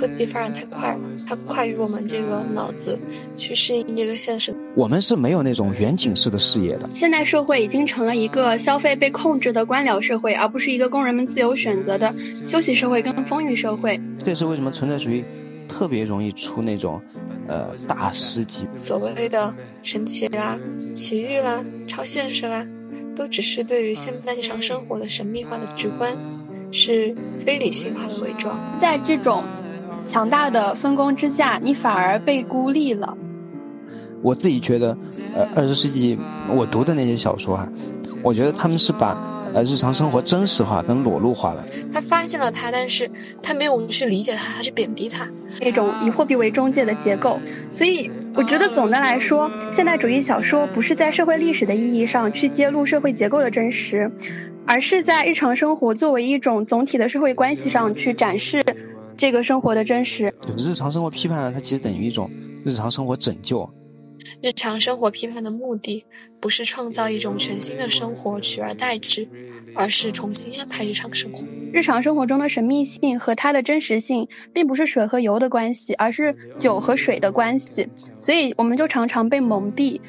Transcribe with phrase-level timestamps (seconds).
[0.00, 2.98] 科技发展太快了，它快于我们这个脑子
[3.36, 4.56] 去适应这个现实。
[4.74, 6.88] 我们是没有那种远景式的视野的。
[6.88, 12.14] 现代社会已经成了一个消费被控制的官僚社会，而不是一个供人们自由选择的
[12.46, 14.00] 休息社会跟丰裕社会。
[14.24, 15.22] 这是为什么存在主义
[15.68, 16.98] 特别容易出那种，
[17.46, 20.58] 呃，大师级所谓的神奇啦、
[20.94, 22.66] 奇遇啦、超现实啦，
[23.14, 26.16] 都只是对于现代日常生活的神秘化的直观，
[26.72, 28.58] 是非理性化的伪装。
[28.78, 29.44] 在这种
[30.10, 33.16] 强大的分工之下，你反而被孤立了。
[34.22, 34.98] 我自己觉得，
[35.36, 37.68] 呃，二十世纪我读的那些小说啊，
[38.20, 39.16] 我觉得他们是把
[39.54, 41.64] 呃日常生活真实化跟裸露化了。
[41.92, 43.08] 他发现了它，但是
[43.40, 45.28] 他没有去理解它，他去贬低它。
[45.60, 47.38] 那种以货币为中介的结构，
[47.70, 54.10] 所以我觉得总的来说，现代主义小说不是在社会历史的意义上去揭露社会结构的真实，
[54.66, 58.62] 而是在日常生活作为一种总体的社会关系上去展示
[59.20, 60.34] 这个生活的真实。
[60.56, 62.30] 日常生活批判呢，它其实等于一种
[62.64, 63.68] 日常生活拯救。
[64.42, 66.04] 日常生活批判的目的
[66.40, 69.28] 不是创造一种全新的生活取而代之，
[69.74, 71.44] 而是重新安排日常生活。
[71.72, 77.88] 日常生活中的神秘性和它的真实性，并不是水和油的关系，而是酒和水的关系。
[78.20, 80.00] 所以我们就常常被蒙蔽。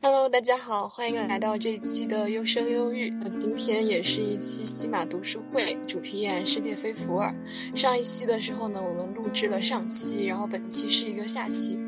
[0.00, 3.10] Hello，大家好，欢迎来到这一期的优生优育。
[3.38, 7.34] 今天也是一期西马读书会，主题依然是列菲福尔。
[7.74, 11.78] 上一期的时候呢，我们录制了上期，然后本期是一个下期。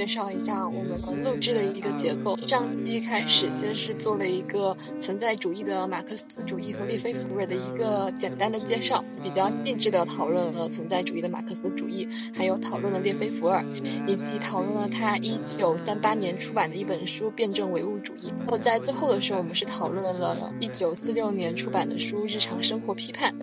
[0.00, 2.34] 介绍一下我们录制的一个结构。
[2.38, 13.62] 上期开始，先是做了一个存在主义的马克思主义和列菲伏尔的一个简单的介绍，比较细致的讨论了存在主义的马克思主义，还有讨论了列菲伏尔，
[14.06, 18.30] 以及讨论了他一九三八年出版的一本书《辩证唯物主义》。
[18.38, 23.38] 然后在最后的时候，我们是讨论了一九四六年出版的书《日常生活批判》。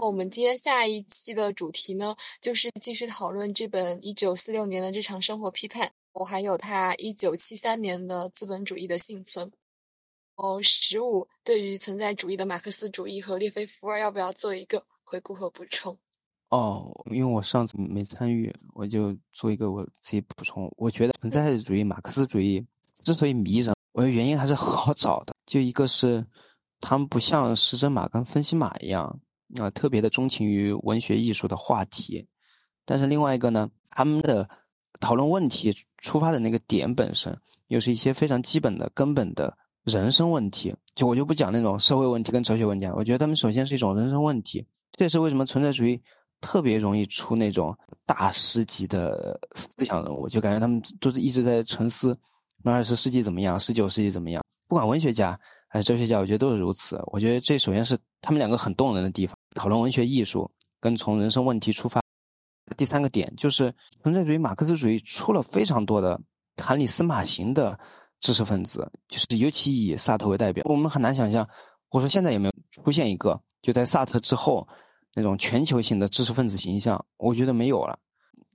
[0.00, 9.48] 我们接下一期的主题呢，就是继续讨论这本一九四六年的日常生活批判，我，还有他一九七三年的资本主义的幸存。
[10.34, 15.96] 哦，十五，对于存在主义的马克思主义和列菲伏尔，要不要做一个回顾和补充？
[16.48, 20.68] 哦，因为我上次没参与，我就做一个我自己补充。
[20.76, 22.64] 我觉得存在主义、马克思主义
[23.04, 25.34] 之所以迷人，我觉得原因还是很好找的。
[25.46, 26.26] 就一个是，
[26.80, 29.20] 他们不像时针马跟分析马一样。
[29.58, 32.28] 啊，特别的钟情于文学艺术的话题，
[32.84, 34.46] 但是另外一个呢，他们的
[35.00, 37.36] 讨论问题出发的那个点本身，
[37.68, 40.74] 又是一些非常基本的根本的人生问题。
[40.94, 44.66] 就我就不讲那种社会问题跟哲学问题了，我觉得他们首先是一种人生问题。
[44.92, 46.00] 这也是为什么存在主义
[46.40, 52.18] 特别容易出那种大师级的思想人物，就感觉他们都是一直在沉思
[52.62, 54.42] 那二十世纪怎么样，十九世纪怎么样。
[54.66, 55.38] 不管文学家
[55.68, 57.00] 还是哲学家，我觉得都是如此。
[57.06, 59.36] 我觉得这首先是他们两个很动人的地方。
[59.54, 60.50] 讨论文学艺术，
[60.80, 62.02] 跟从人生问题出发。
[62.76, 66.20] 第三个点就是存在主义、马克思主义出了非常多的
[66.56, 67.78] 坎里斯马型的
[68.20, 70.64] 知识分子，就是尤其以萨特为代表。
[70.68, 71.48] 我们很难想象，
[71.88, 74.66] 或者说现在有没有出现一个就在萨特之后
[75.14, 77.02] 那种全球性的知识分子形象？
[77.16, 77.98] 我觉得没有了。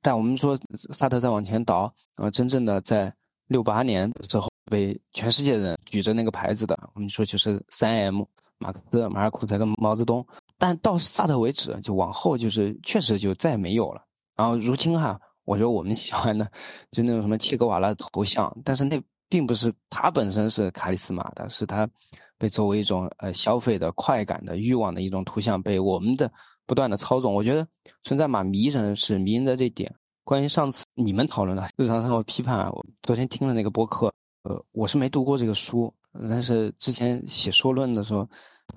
[0.01, 0.59] 但我们说
[0.91, 3.13] 萨特再往前倒，呃，真正的在
[3.47, 8.23] 六八年之后被全世界人举着那个牌子的，我们说就是三 M，
[8.57, 10.25] 马克思、马尔库塞跟毛泽东。
[10.57, 14.01] 但到萨特为止，就往后就是确实就再也没有了。
[14.35, 16.49] 然后如今哈，我觉得我们喜欢的
[16.89, 21.89] 就那种什么切格瓦拉的头像，但是那并不是他本身是卡里斯马的，是他
[22.37, 26.31] 被作为一种呃消费的快感的欲望的一种图像被我们的
[26.65, 27.33] 不断的操纵。
[27.33, 27.67] 我觉得
[28.03, 29.93] 存在马迷人是迷人的这点。
[30.23, 35.93] 关于上次你们讨论的日常生活批判啊，我昨天听了那个播客，呃，我是没读过这个书，
[36.29, 38.27] 但是之前写说论的时候。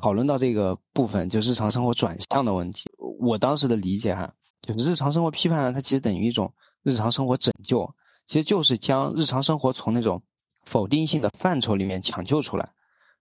[0.01, 2.85] 讨论到这个部分，就日常生活转向的问题。
[3.19, 4.31] 我当时的理解哈，
[4.61, 6.53] 就是日常生活批判呢，它其实等于一种
[6.83, 7.89] 日常生活拯救，
[8.27, 10.23] 其实就是将日常生活从那种
[10.65, 12.69] 否定性的范畴里面抢救出来，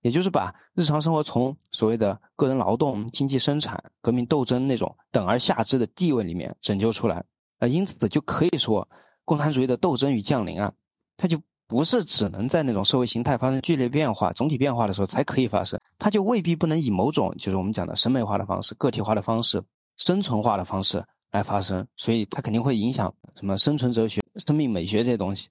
[0.02, 7.24] 也就是把日常生活从所谓的个人劳动、经济生产、革命斗争那种等而下之的地位里面拯救出来。
[7.60, 8.88] 呃，因此就可以说，
[9.24, 10.74] 共产主义的斗争与降临啊，
[11.16, 11.40] 它就。
[11.68, 19.64] 不是只能在那种社会形态发生剧烈变化、总体变化的时候才可以发生，它就未必不能以某种就是我们讲的审美化的方式、个体化的方式、
[19.98, 21.86] 生存化的方式来发生。
[21.96, 25.50] 所以它肯定会影响什么生存哲学、生命美学这些东西。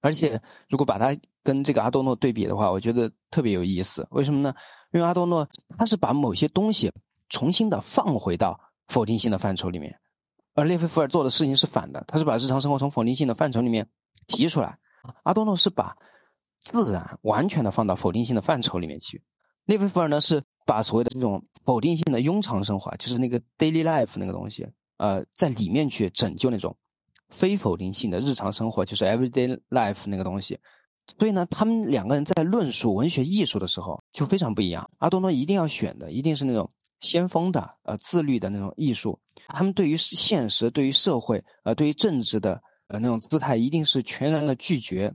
[0.00, 0.38] 而且
[0.68, 4.06] 如果把它跟这个阿多诺对比的话，我觉得特别有意思。
[4.10, 4.54] 为什么呢？
[4.92, 6.92] 因为阿多诺他是把某些东西
[7.30, 9.98] 重新的放回到否定性的范畴里面，
[10.54, 13.88] 而列菲伏尔做的事情是反的，他是把日常生活从否定性的范畴里面
[14.26, 14.76] 提出来。
[15.22, 15.96] 阿多诺是把
[16.60, 19.22] 自然完全的放到否定性的范畴里面去，
[19.66, 24.66] 列菲弗尔呢是把所谓的这种否定性的庸常生活，就是那个 daily life 那个东西，
[24.96, 26.76] 呃，在里面去拯救那种
[27.28, 30.58] 非否定性的日常生活，就是 everyday life 那个东西。
[31.18, 34.90] 所以呢，他们两个人在论述文学艺术的时候就非常不一样。
[34.98, 36.70] 阿多诺一定要选的一定是那种
[37.00, 39.20] 先锋的、呃自律的那种艺术。
[39.48, 45.14] 他们对于现实、对于社会、呃对于政治的呃那种姿态，一定是全然的拒绝，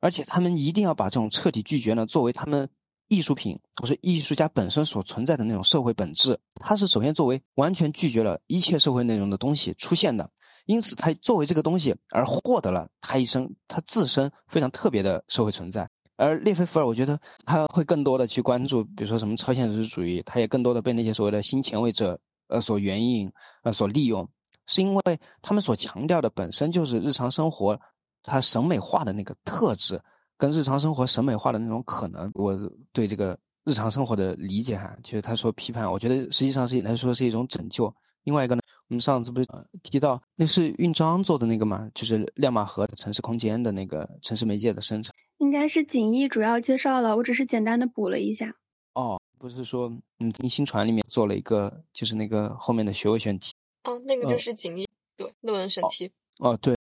[0.00, 2.68] 而且他们一定要把这种彻底拒绝呢，作为他们
[3.08, 6.38] 艺术品或是艺术家本身所存在的那种社会本质。
[6.56, 10.30] 它是首先作为完全拒绝了一切社会内容的东西出现的。
[10.66, 15.88] 因此，他作为这个东西而获得了他一生他自身非常特别的社会存在。
[16.16, 23.32] 而列菲弗尔，我觉得他会更多的去关注，比如说什么超现实主义，他也更多的被那些所谓的新前卫者呃所援引
[23.62, 24.28] 呃所利用，
[24.70, 25.02] 是因为
[25.42, 27.78] 他们所强调的本身就是日常生活
[28.22, 30.00] 它审美化的那个特质，
[30.38, 32.30] 跟日常生活审美化的那种可能。
[32.34, 32.56] 我
[32.92, 37.92] 对这个日常生活的理解哈，就是他说批判，我觉得实际上是来说是一种拯救。
[38.22, 38.60] 另外一个呢？
[38.88, 39.46] 我们上次不是
[39.82, 41.88] 提到那是运章做的那个嘛？
[41.94, 48.52] 就是亮马河城市空间的那个城市媒介的生成，应该是锦艺主要介绍了，我只是简单的补了一下。
[48.94, 49.88] 哦，不是说
[50.18, 53.52] 嗯，新传里面做了一个，就是那个后面的学位选题。
[53.84, 54.86] 哦，那个就是锦衣
[55.16, 56.10] 对论文选题。
[56.38, 56.76] 哦，对，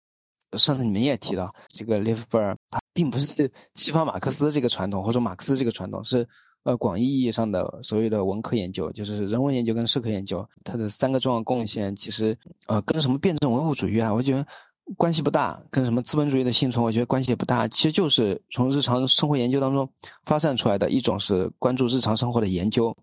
[0.57, 6.27] 上次你们也提到这个列夫贝尔，他并不是西方马克思这个传统，或者马克思这个传统是。
[6.63, 12.37] 呃，广义意义上的所谓的文科研究，就是人文研究跟社科研究，它的三个重要贡献，其实
[12.67, 14.45] 呃，跟什么辩证唯物主义啊，我觉得
[14.97, 17.65] 关系不大；跟什么资本主义的幸存，我觉得关系也不大。
[17.69, 19.89] 其实就是从日常生活研究当中
[20.25, 22.93] 发散出来的一种是关注日常生活的研究，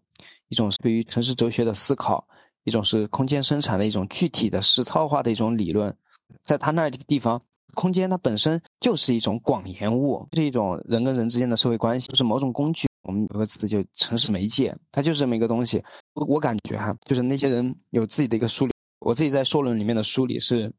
[0.48, 2.28] 一种是对于城市哲学的思考，
[2.66, 5.96] 一种是空间生产的一种具体的实操化的一种理论。
[6.42, 7.40] 在他那儿地方，
[7.74, 12.86] 空间它本身就是一种广言物，是一种人跟人之间的社会关系，就是某种工具。
[13.02, 15.80] 我们有个词就城市媒介，它就是这么一个东西。
[16.14, 18.72] 我感觉哈，就是那些人有自己的一个梳理。
[18.98, 20.72] 我自己在说论里面的梳理是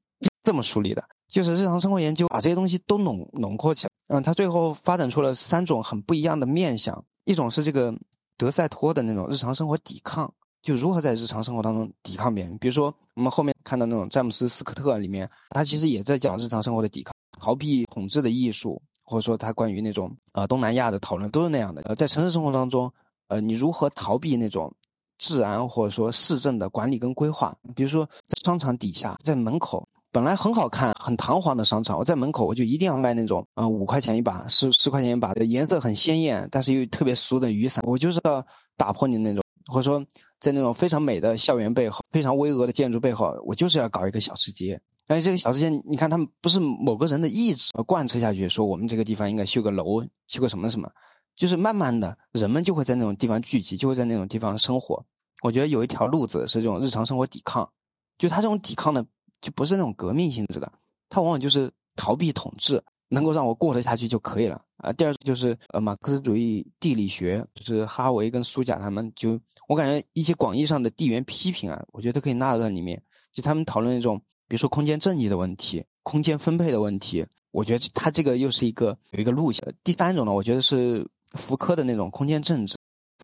[0.43, 3.89] 这么梳理的，就是日常生活研究把这些东西都笼笼括起来。
[4.07, 7.01] 嗯，它最后发展出了三种很不一样的面相。
[7.23, 7.93] 一种是这个
[8.37, 10.33] 德塞托的那种日常生活抵抗，
[10.67, 12.57] 就如何在日常生活当中抵抗别人。
[12.57, 18.81] 比如说我们后面看到那种詹姆斯斯科特里面，他其实也在讲日常生活的抵抗，逃避统治的艺术。
[19.05, 21.81] 或者说他关于那种呃东南亚的讨论都是那样的。
[21.83, 22.91] 呃，在城市生活当中，
[23.29, 24.69] 呃，你如何逃避那种
[25.17, 27.55] 治安或者说市政的管理跟规划？
[27.73, 39.41] 比如说在商场底下，在门口本来很好看、很堂皇的商场，我在门口我就一定要卖那种呃五块钱一把、十十块钱一把的颜色很鲜艳但是又特别俗的雨伞，我就是要打破你那种。
[39.69, 40.01] 或者说
[40.39, 44.79] 在那种非常美的校园背后、非常巍峨的建筑背后，我就是要搞一个小吃街。
[45.05, 50.91] 但是这个小吃街，你看他们不是某个人的意志而贯彻下去，说我们这个地方应该修个楼，修个什么什么，
[51.35, 55.05] 就是慢慢的人们就会在那种地方聚集，就会在那种地方生活。
[55.43, 57.69] 我觉得有一条路子是这种日常生活抵抗，
[58.17, 59.05] 就他这种抵抗呢，
[59.39, 60.71] 就不是那种革命性质的，
[61.09, 64.91] 他往往就是逃避统治，能够让我过得下去就可以了啊。
[64.93, 74.21] 第二就是呃马克思主义地理学，就是哈维跟苏贾他们就，我感觉一些广义上的地缘批评啊，我觉得都可以纳入到里面，就他们讨论那种。
[74.49, 79.61] 比如说空间正义的问题、空间分配的问题，我觉得他这个又是一个有一个路线。
[79.83, 82.77] 第三种呢，我觉得是福柯的那种空间政治。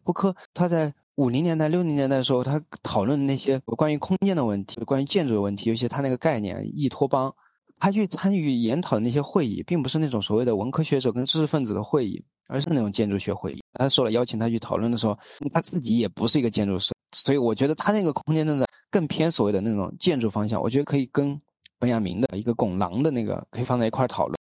[0.04, 7.34] 福柯他在五零年代、六零年代的时候，他讨论那些关于空间的问题、关于建筑的问题，尤其他那个概念——依托邦，
[7.80, 13.62] 他去参与研讨的那些会议，并不是那种所谓的文科学者跟知识分子的会议，而是那种建筑学会议。
[13.74, 15.18] 他受了邀请，他去讨论的时候，
[15.54, 18.66] 他自己也不是一个建筑师，所以我觉得他那个空间政治。
[18.92, 21.36] 更偏所谓的那种建筑方向，我觉得可以跟
[21.80, 24.38] 本雅明的一个拱廊的那个可以放在一块讨论。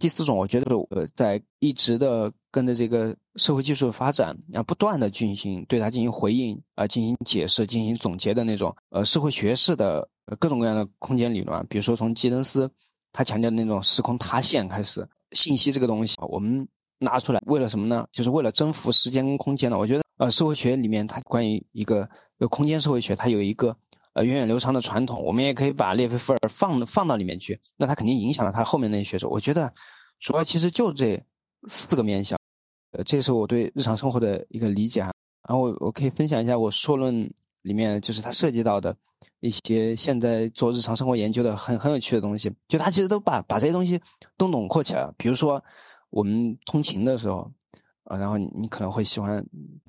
[0.00, 12.70] 第四种，我觉得是呃，在一直的跟着这个社会技术的发展，啊，不断的进行对它进行回应啊，进行解释、进行总结的那种呃社会学式的呃各种各样的空间理论，比如说从吉登斯
[13.12, 16.66] 他强调的那种时空塌陷开始，信息这个东西，我们
[16.98, 18.06] 拿出来为了什么呢？
[18.12, 19.78] 就是为了征服时间跟空间的。
[19.78, 23.76] 我觉得呃，社会学里面它关于一个呃空间社会学，它有一个。
[24.14, 27.58] 呃，源远流长的传统，我们也可以把列菲弗尔放放到里面去。
[27.78, 29.26] 那他肯定影响了他后面那些学者。
[29.26, 29.72] 我觉得，
[30.20, 31.18] 主要其实就这
[31.66, 32.38] 四个面向。
[32.90, 35.10] 呃，这是我对日常生活的一个理解哈。
[35.48, 37.26] 然后我我可以分享一下我硕论
[37.62, 38.94] 里面，就是它涉及到的
[39.42, 42.50] 一些现在做日常生活研究的很很有趣的东西。
[42.66, 44.00] 就他其实都把把这些东西
[44.38, 45.14] 都笼括起来了。
[45.18, 45.62] 比如说，
[46.08, 47.52] 我们通勤的时候。
[48.04, 49.42] 啊，然后你可能会喜欢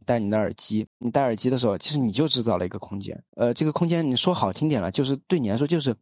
[0.06, 0.86] 戴你的耳机。
[1.00, 3.20] 你戴耳机的时候，其实你就制造了一个空间。
[3.36, 5.96] 呃，这个空间你说好听点了，就是对你来说就是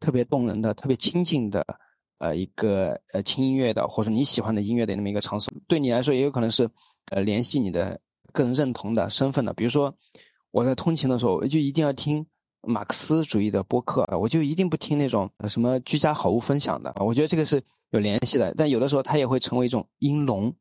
[0.00, 1.64] 特别动人的、特别亲近的，
[2.18, 5.54] 呃，一个呃轻音乐的，或者你喜欢的音乐的那么一个场所。
[5.68, 6.68] 对你来说，也有可能是
[7.12, 7.98] 呃联系你的
[8.32, 9.54] 个人认同的身份的。
[9.54, 9.94] 比如说，
[10.50, 12.26] 我在通勤的时候，就一定要听
[12.62, 16.92] 马克思主义的播客，我就一定不听那种什么居家好物分享的。
[16.98, 20.54] 我觉得这个是有联系的，但有的时候它也会成为一种音笼，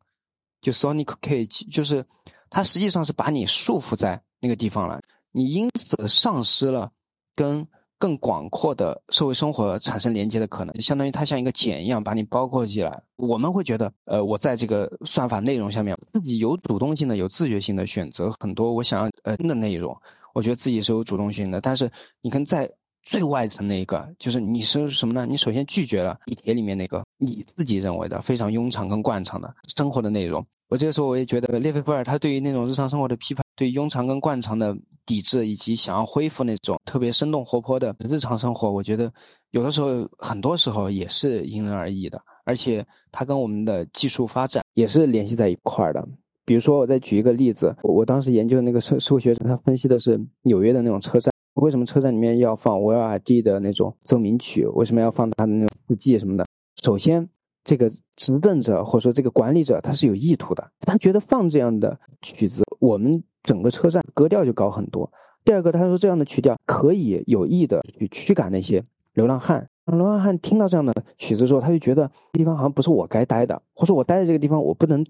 [0.61, 2.05] 就 Sonic Cage，就是
[2.49, 6.91] 它实际上是把你束缚在那个地方了，你因此丧失了
[7.35, 7.67] 跟。
[8.01, 12.99] 更广阔的社会生活产生连接的可能，相当于它像一个茧一样把你包裹起来。
[13.15, 19.95] 我们会觉得，呃，我在这个算法内容下面，自己有主动性的、有自觉性的选择很多我想要呃的内容。
[20.33, 21.59] 我觉得自己是有主动性的。
[21.61, 21.89] 但是，
[22.21, 22.69] 你跟在
[23.03, 25.25] 最外层那一个，就是你是什么呢？
[25.25, 30.45] 你首先拒绝了地铁里面那个你自己认为的非常庸常跟惯常的生活的内容。
[30.69, 33.43] 我这个时候我也觉得，列菲布尔他对于那种日常生活的批判。
[33.53, 39.11] 对庸常跟惯常的抵制，以及想要恢复那种特别生动活泼的日常生活，我觉得
[39.51, 42.19] 有的时候，很多时候也是因人而异的。
[42.43, 46.03] 而且它跟我们的技术发展也是联系在一块儿的。
[46.51, 54.65] 比如说，我再举一个例子，我我当时研究那个社社会学者，他分析的是纽约的那种车站，为什么车站里面要放维尔尔第的那种奏鸣曲？
[54.65, 56.45] 为什么要放他的那种四季什么的？
[56.83, 57.29] 首先，
[57.63, 63.23] 这个执政者或者说这个管理者他是有意图的，他觉得放这样的曲子，我们。
[63.43, 65.09] 整个车站格调就高很多。
[65.43, 69.67] 第二个，他说这样的曲调可以有意的去驱赶那些流浪汉。
[69.85, 75.03] 流浪汉听到这样的曲子之后，他就觉得地方好像不是我该待的，或者我待在这个地方，我不能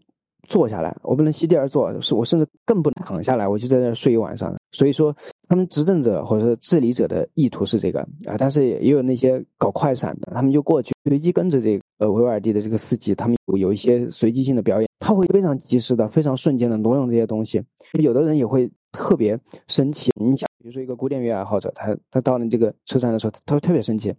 [0.43, 4.53] 坐下来，我不能席地而坐，是我甚至更不能躺下来，我就在这睡一晚上。
[4.71, 5.15] 所以说，
[5.47, 14.87] 他们执政者或者说治理者的意图是这个啊，但是也有那些搞快闪的，他们就过去随机跟着这个呃维尔第的这个司机，他们有有一些随机性的表演。
[14.99, 17.61] 他会非常及时的、非常瞬间的挪用这些东西。
[17.99, 20.11] 有的人也会特别生气。
[20.15, 24.13] 你想，比如说一个古典乐爱好者，他他到了这个车站的时候，他会特别生气。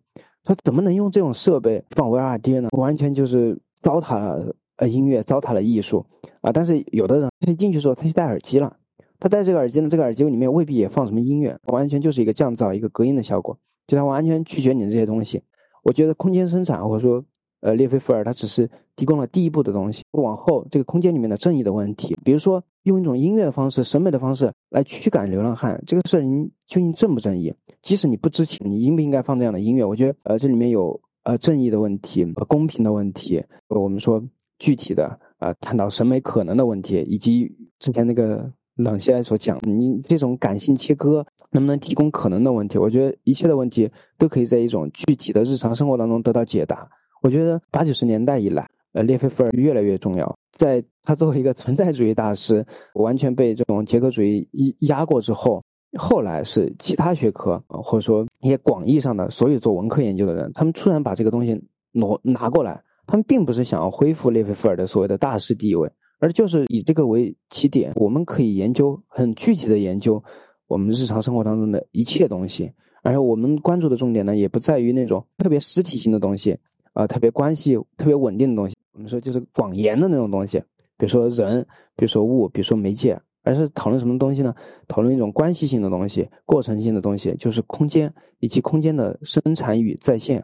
[0.45, 2.69] 他怎么能用这种设备放 VRD 呢？
[2.73, 4.53] 完全就是糟蹋了
[4.83, 6.05] 呃音乐，糟蹋了艺术
[6.41, 6.51] 啊！
[6.51, 8.77] 但是有的人他进去之后，他就戴耳机了。
[9.21, 13.57] 他戴这个耳机呢，这个耳机里面未必也放什么音乐，完全就是一个降噪、一个隔音的效果。
[13.87, 15.41] 就他完全拒绝你的这些东西。
[15.85, 17.25] 我觉得空间生产或者说。
[17.65, 27.55] 呃，列菲弗尔他只是提供了第一步的东西，往后这个空间里面的正义的问题，比如说用一种音乐的方式、审美的方式来驱赶流浪汉，这个事儿您究竟正不正义？
[27.81, 29.85] 即使你不知情，你应不应该放这样的音乐？
[29.85, 34.21] 我觉得，呃，这里面有呃正义的问题、呃公平的问题，我们说
[34.63, 42.79] 具体的啊，探讨审美可能的问题，以及之前那个冷西埃所讲，你这种感性切割能不能提供可能的问题？
[42.79, 46.89] 我觉得一切的问题都可以在一种具体的日常生活当中得到解答。
[47.23, 50.33] 我觉得八九十年代以来，呃，列菲弗尔越来越重要。
[50.53, 52.65] 在他作为一个存在主义大师，
[52.95, 54.49] 完全被这种结构主义
[54.83, 55.61] 压压过之后，
[55.99, 62.81] 后来是其他学科，或者说一些广义上的所有做文科研究的人，他们突然把这个东西挪拿过来，
[63.13, 65.87] 他们并不是想要恢复列菲弗尔的所谓的大师地位，
[66.19, 70.25] 而就是以这个为起点，我们可以研究很具体的研究
[70.67, 76.59] 我们日常生活当中的一切东西，而我们关注的重点呢，也不在于那种特别实体性的东西。
[76.95, 80.59] 啊，特别关系特别稳定的东西，我们说就是广言的那种东西，
[80.97, 84.55] 比如说人，比如说物，比如说媒介，而是讨论什么东西呢？
[84.89, 90.43] 讨论一种关系性的东西，过程性的东西，就是空间以及空间的生产与再现。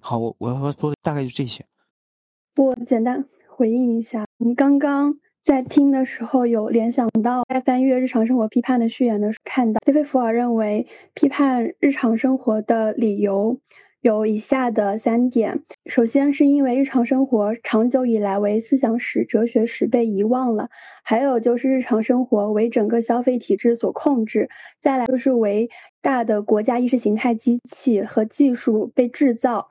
[0.00, 1.64] 好，我我要说的大概就这些。
[2.58, 13.60] 我简单回应一下，你刚刚在听的时候有联想到在翻阅日常生活批判的序言的时候，看到菲菲弗尔认为批判日常生活的理由。
[14.00, 20.66] 有以下的三点：首先是因为日常生活长久以来为思想史、哲学史被遗忘了；
[21.04, 24.48] 还有就是日常生活为整个消费体制所控制；
[24.80, 25.68] 再来就是为
[26.02, 29.68] 大的国家意识形态机器和技术被制造。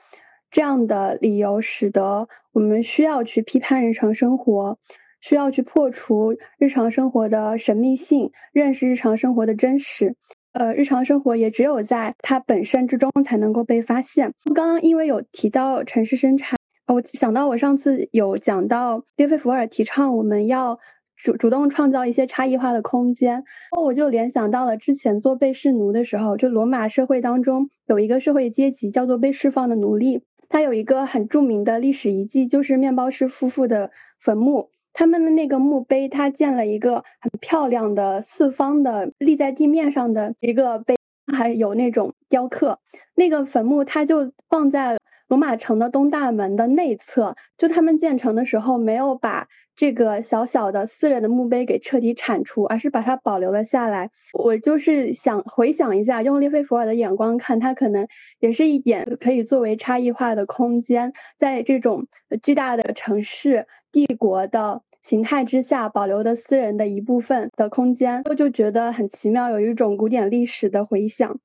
[0.51, 4.79] 这样的理由使得我们需要去批判日常生活，
[5.21, 10.15] 需要去破除日常生活的神秘性，认识日常生活的真实。
[10.53, 14.33] 呃，日常生活也只有在它本身之中才能够被发现。
[14.55, 20.79] 刚刚因为有提到城市生产，我想到我上次有讲到列菲弗尔提倡我们要
[21.15, 23.43] 主主动创造一些差异化的空间，
[23.79, 34.69] 我就联想到了之前做被试奴的时候，就罗马社会当中有一个社会阶级叫做被释放的奴隶，它有一个很著名的历史遗迹，就是面包师夫妇的坟墓。
[34.93, 40.97] 他们的那个墓碑，他建了一个很漂亮的四方的立在地面上的一个碑，
[41.31, 42.79] 还有那种雕刻。
[43.13, 44.96] 那个坟墓，它就放在
[45.27, 54.09] 罗马城的东大门的内侧，就他们建成的时候没有把这个小小的私人的墓碑给彻底铲除，而是把它保留了下来。
[54.33, 58.07] 我就是想回想一下，用列菲伏尔的眼光看，它可能
[58.39, 62.07] 也是一点可以作为差异化的空间，在这种
[62.41, 71.39] 巨大的城市帝国的形态之下保留的私人的一部分的空间，我就觉得很奇妙，有一种古典历史的回响。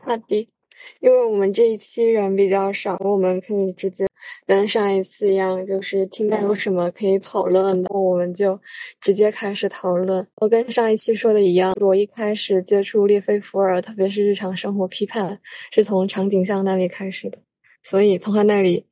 [0.00, 0.50] 好的。
[1.00, 4.06] 因为我们这一期人比较少，我们可以直接
[4.46, 8.58] 跟上一次一样，就是听到有什么可以讨论的，我们就
[9.00, 10.26] 直接开始讨论。
[10.36, 17.38] 我跟上一期说的一样，我一开始接触列菲伏尔，特别是日常生活批判，是从场景像那里开始的，
[17.82, 18.86] 所以从他那里。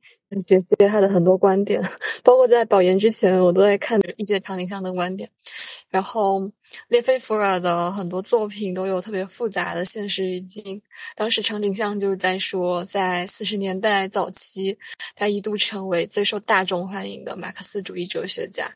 [0.45, 1.81] 学习他的很多观点，
[2.23, 5.27] 包括在保研之前，我都在看一些场景上的观点。
[5.89, 6.39] 然后
[6.87, 10.81] 列菲伏尔的很多作品都有特别复杂的现实语境。
[11.15, 14.77] 当时场景像就是在说，在四十年代早期，
[15.15, 18.71] 他一度成为最受大众欢迎的马克思主义哲学家。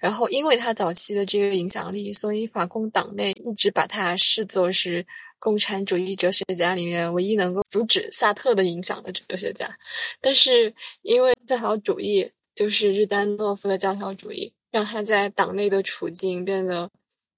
[0.00, 5.06] 然后因为他早期的这个影响力，所以法共党内一直把他视作是。
[5.40, 9.72] 共产主义哲学家里面唯一能够阻止萨特的影响的哲学家，
[10.20, 16.90] 但是因为教条主义，就是日丹诺夫的教条主义，让他在党内的处境变得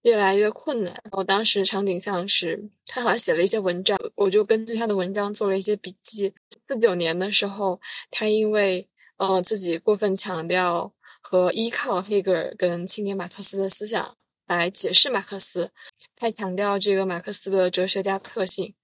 [0.02, 1.02] 越来越困难。
[1.12, 6.32] 我当时场景像是他好像写了一些文章，我就根据他的文章做了一些笔记。
[6.68, 14.16] 四九年的时候，他因为呃自己过分强调和依靠黑格尔跟青年马克思的思想。
[14.46, 15.70] 来解释马克思，
[16.16, 18.74] 太强调这个马克思的哲学家特性，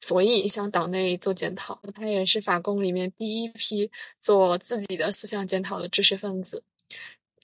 [0.00, 1.80] 所以向党内做检讨。
[1.94, 6.64] 他也是法共里面第一批做自己的思想检讨的知识分子。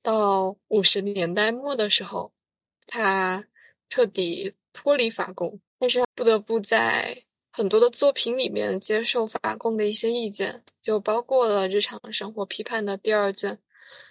[0.08, 2.32] 到五十年代末的时候，
[2.86, 3.44] 他
[3.90, 13.58] 彻底脱离法共，但是不得不在很多的作品里面接受法共的一些意见，就包括了日常生活批判的第二卷。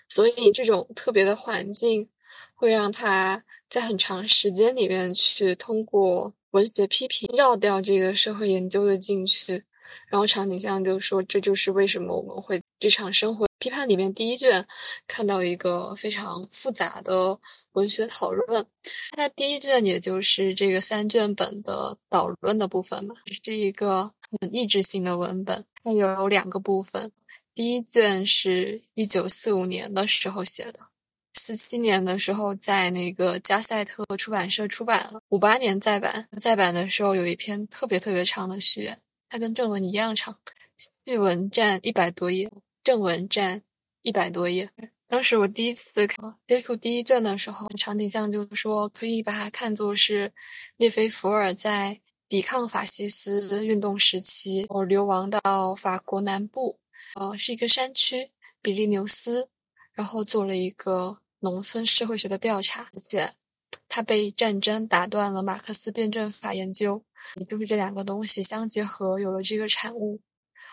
[0.07, 2.07] 所以这种特别的环境
[2.53, 3.43] 会让他。
[3.69, 9.61] 在很长时间里面去通过文学批评绕掉这个社会研究的禁区，
[10.07, 14.65] 然后场景像就说这就是为什么我们会日常生活批判里面第一卷
[15.07, 17.39] 看到一个非常复杂的
[17.73, 18.65] 文学讨论。
[19.11, 25.65] 它第一卷也就是这个三卷本的导论的部分嘛，是一个很意志性的文本。
[25.83, 27.11] 它有两个部分，
[27.53, 30.79] 第一卷是一九四五年的时候写的。
[31.33, 35.21] 四七年的时候，在那个加塞特出版社出版了。
[35.29, 40.37] 五八年再版，再版的时候有一篇特别特别长的序言，它跟正文一样长，
[41.05, 42.51] 序文占一百多页，
[42.87, 43.61] 正文占
[44.01, 44.69] 一百多页。
[45.09, 45.91] 当时我第一次
[46.47, 50.31] 接触第一卷的时候，场景像就是说，可以把它看作是
[50.77, 56.79] 列菲伏尔在抵抗法西斯运动时期，我流亡到法国南部，
[57.19, 59.49] 呃，是一个山区比利牛斯，
[59.91, 61.17] 然后做了一个。
[61.41, 63.31] 农村社会学的调查，而且
[63.87, 67.03] 他被战争打断了马克思辩证法研究，
[67.35, 70.19] 也就是这两个东西相结合，有了这个产物。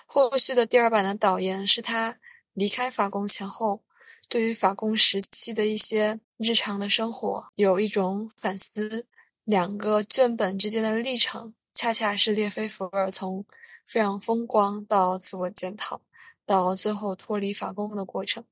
[0.07, 2.17] 后续的第二版的导言是他
[2.53, 3.83] 离开法共前后，
[4.29, 9.07] 对于法共时期的一些日常的生活有一种反思。
[9.45, 13.45] 两个卷本之间的历程，恰恰是列菲伏尔从
[13.85, 16.01] 非常风光到自我检讨，
[16.47, 18.43] 到最后脱离法共的过程。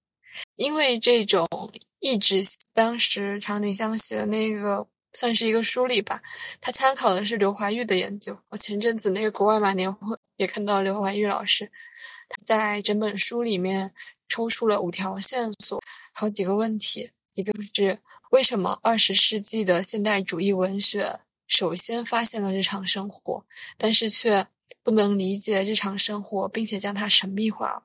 [0.57, 1.49] 因为这种
[2.01, 2.43] 意志，
[2.75, 6.23] 当时场景像写的那个算是一个梳理吧。
[6.61, 8.39] 他参考的是刘怀玉的研究。
[8.49, 11.71] 我前阵子那个国外马年会也看到刘怀玉老师，
[12.45, 13.93] 在整本书里面
[14.29, 17.99] 抽出了五条线索，好几个问题，也就是
[18.31, 23.45] 为什么二十世纪的现代主义文学首先发现了日常生活，
[23.77, 24.47] 但是却
[24.83, 27.85] 不能理解日常生活，并且将它神秘化。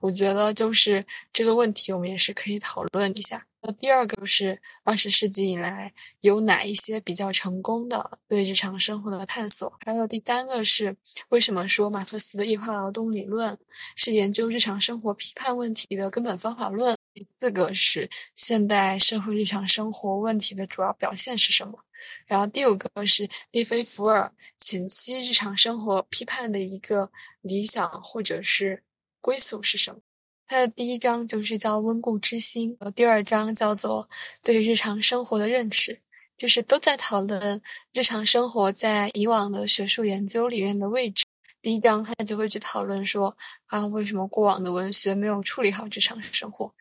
[0.00, 3.47] 我觉得就是这个问题，我们也是可以讨论一下。
[3.60, 9.72] 那第二个是二十世纪以来有哪一些比较成功的对日常生活的探索？
[9.84, 10.96] 还有第三个是
[11.30, 13.58] 为什么说马克思的异化劳动理论
[13.96, 16.96] 是研究日常生活批判问题的根本方法论？
[17.14, 21.78] 第四个是现代社会日常生活问题的主要表现是什么？
[22.26, 28.82] 然后第五个是利菲伏尔前期日常生活批判的一个理想或者是。
[29.20, 30.00] 归宿是什么？
[30.50, 34.08] 它的第一章就是叫温故知新，呃第二章叫做
[34.42, 36.00] 对日常生活的认识，
[36.38, 37.60] 就是都在讨论
[37.92, 41.26] 日常生活在以往的学术研究里面的位置。
[41.60, 46.72] 第一章他就会去讨论说啊，为什么过往的文学没有处理好日常生活？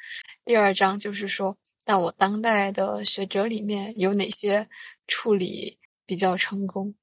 [0.45, 4.69] 第二章就是说，那我当代的学者里面有哪些
[5.07, 6.95] 处理比较成功？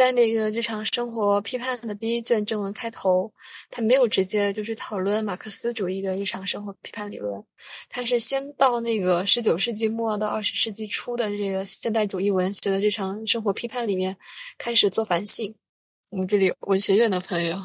[0.00, 3.30] 在那个日常生活批判的第一卷正文开头，
[3.68, 7.44] 他没有直接就去讨论马克思主义的日常生活批判理论，
[7.90, 14.16] 他是先到那个十九世纪末到二十世纪初的这个现代主义文学的日常生活批判里面
[14.56, 15.54] 开始做反省。
[16.08, 17.58] 我们这里文学院的朋友，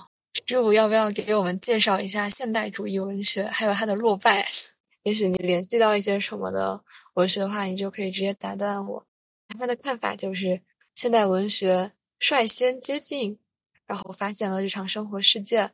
[0.46, 4.46] 师傅要不要给我们介绍一下现代主义文学，还有它的落败？
[5.04, 9.08] 也许你联系到一些什么的文学的话，你就可以直接打断我。
[9.58, 10.62] 他的看法就是，
[10.96, 11.90] 现代文学
[12.28, 13.38] 率先接近，
[13.86, 15.70] 然后发现了日常生活世界，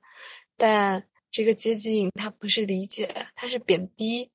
[0.58, 4.30] 但这个接近它不是理解，它是贬低，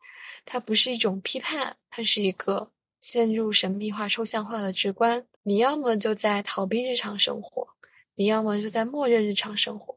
[0.47, 5.27] 它不是一种批判，它是一个陷入神秘化、抽象化的直观。
[5.43, 7.69] 你要么就在逃避日常生活，
[8.15, 9.95] 你要么就在默认日常生活，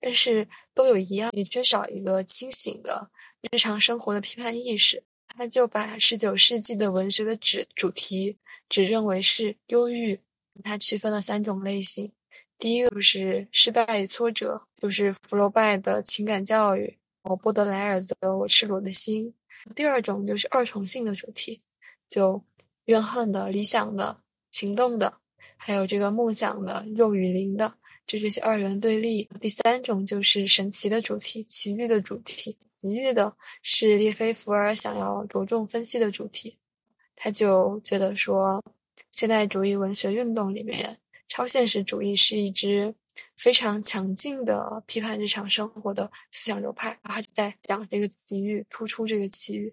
[0.00, 3.10] 但是都有一样，你缺少一个清醒的。
[3.52, 8.38] 日常生活的批判意识，他就把十九世纪的文学的主主题
[8.70, 10.18] 只认为是忧郁。
[10.62, 12.12] 他区分了三种类型：
[12.58, 19.34] 第一个就是失败与挫折，就是福楼拜的情感教育；哦，波德莱尔的《我赤裸的心》。
[19.74, 21.60] 第二种就是二重性的主题，
[22.08, 22.42] 就
[22.86, 24.20] 怨恨的、理想的、
[24.52, 25.18] 行动的，
[25.56, 27.74] 还有这个梦想的、肉与灵的。
[28.06, 29.22] 就这些二元对立。
[29.40, 32.56] 第三种就是神奇的主题，奇遇的主题。
[32.82, 33.32] 奇遇的
[33.62, 36.58] 是列菲伏尔想要着重分析的主题。
[37.14, 38.60] 他就觉得说，
[39.12, 42.94] 现代主义文学运动里面，超现实主义是一支
[43.36, 46.98] 非常强劲的批判日常生活的思想流派。
[47.04, 49.72] 他就在讲这个奇遇，突出这个奇遇。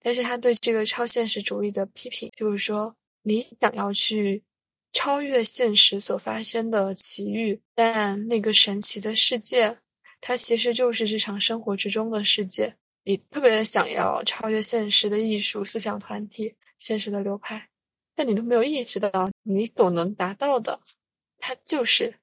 [0.00, 4.42] 但是他对这个超现实主义的批评，就是说，你想要去。
[4.94, 9.78] 超越现实所发生的奇遇，但那个神奇的世界，
[10.20, 12.76] 它其实就是日常生活之中的世界。
[13.04, 17.70] 你特别想要超越现实的艺术思想团体、现实的流派，
[18.14, 20.80] 但你都没有意识到，你所能达到的，
[21.38, 22.14] 它就是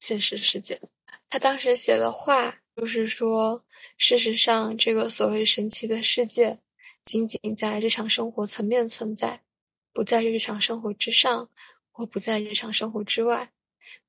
[0.00, 0.80] 现实世界。
[1.28, 3.64] 他当时写的话就是说，
[3.96, 6.58] 事实上，这个所谓神奇的世界，
[7.04, 9.42] 仅仅在日常生活层面存在，
[9.92, 11.48] 不在日常生活之上。
[11.94, 13.52] 或不在日常生活之外，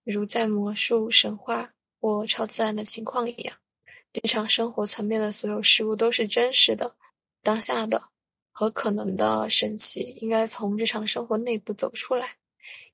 [0.05, 3.57] 如在魔术、神话或超自然的情况一样，
[4.13, 6.95] 日常生活层面的所有事物都是真实的、
[7.41, 8.01] 当下的
[8.53, 12.37] 和可能的神奇，应该从日常生活内部走出来，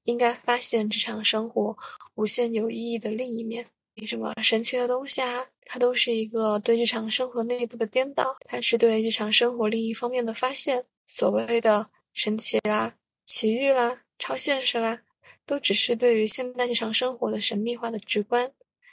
[0.05, 1.77] 应该发现日常生活
[2.15, 3.67] 无限有意义的另一面。
[4.05, 5.45] 什么神奇的东西啊？
[5.65, 10.85] 它都是一个对日常生活内部的颠倒，它是对日常生活另一方面的发现。
[11.05, 12.95] 所谓的神奇啦、
[13.25, 14.01] 奇遇啦。
[14.17, 15.01] 超现实啦，
[15.45, 18.51] 都只是对于现代日常生活的神秘化的直观，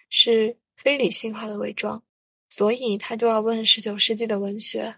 [0.09, 2.00] 是非理性化的伪装。
[2.48, 4.94] 所以他就要问十九世纪的文学：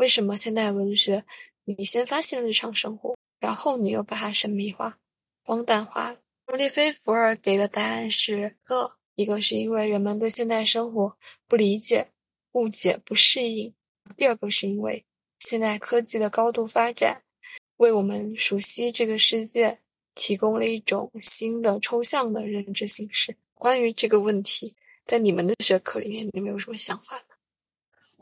[0.00, 1.26] 为什么现代文学
[1.66, 4.98] 你先发现日常生活，然后你又把它神秘化、
[5.44, 6.16] 荒诞化？
[6.56, 11.14] 列菲伏尔给的答案是个：一个是因为人们对现代生活
[11.46, 12.08] 不理解、
[12.52, 13.74] 误解、不适应；
[14.16, 15.04] 第二个是因为
[15.38, 17.20] 现代科技的高度发展。
[17.76, 19.80] 为我们熟悉这个世界
[20.14, 23.36] 提供了一种新的抽象的认知形式。
[23.52, 27.34] 关于这个问题，在你们的学科里面，你们有什么想法呢？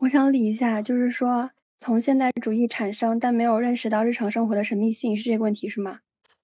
[0.01, 6.01] 我想理一下，就是说，从现代主义产生，但没有认识到日常生活的神秘性，是这个问题是吗？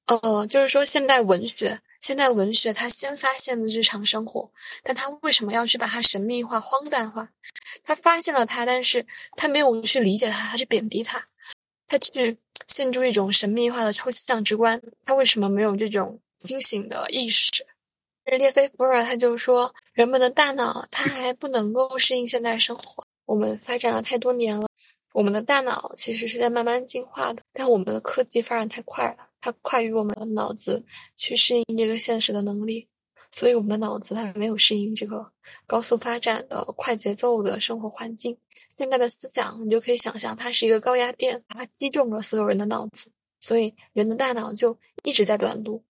[0.07, 4.51] 哦，就是说，现代文学，现代文学它先发现了日常生活，
[4.83, 7.29] 但它为什么要去把它神秘化、荒诞化？
[7.85, 9.05] 他发现了它，但是
[9.37, 11.27] 他没有去理解它，他去贬低它，
[11.87, 12.39] 他去。
[12.67, 17.65] 陷入一种神秘化的抽象直观，他为什么没有这种清醒的意识？
[18.25, 23.05] 列菲伏尔他就说，人们的大脑他还不能够适应现代生活。
[23.27, 24.67] 我们发展了太多年了，
[25.15, 30.85] 我们的大脑其实是在慢慢进化的，但我们的科技发展太快了，它快于我们的脑子
[31.17, 32.89] 去适应这个现实的能力，
[33.31, 35.31] 所以我们的脑子它没有适应这个
[35.69, 38.37] 高速发展的快节奏的生活环境。
[38.77, 45.85] 现在的思想，你就可以想象，它是一个高压电，它击中了所有人的脑子，所以人的大脑就一直在短路。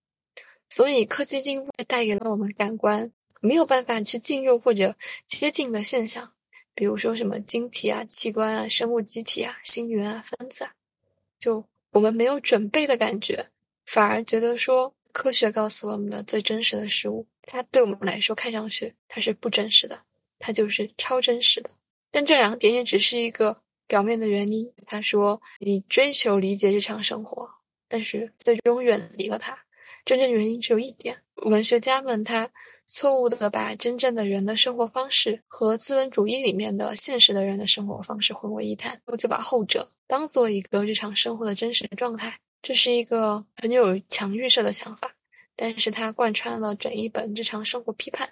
[0.69, 3.11] 所以科技进步带给了我们感官
[3.41, 6.31] 没有办法去进入或者接近的现象，
[6.75, 10.73] 比如说什么晶体啊、器官啊、生物机体啊、星云啊、分子啊，
[11.39, 13.47] 就我们没有准备的感觉，
[13.85, 20.01] 反而觉得说科学告诉我们的最真实的事物，它对我们来说看上去它是不真实的，
[20.37, 21.69] 它就是超真实的。
[22.11, 24.71] 但这两点也只是一个表面的原因。
[24.85, 27.49] 他说：“你追求理解日常生活，
[27.87, 29.57] 但是最终远离了它。
[30.05, 32.49] 真正原因只有一点：文学家们他
[32.87, 42.39] 错误的把真正的人的生活方式和资本主义里面的现实的人的生活方式混为一谈，就把后者当做一个日常生活的真实状态。
[42.61, 45.11] 这是一个很有强预设的想法。
[45.55, 48.29] 但是它贯穿了整一本日常生活批判。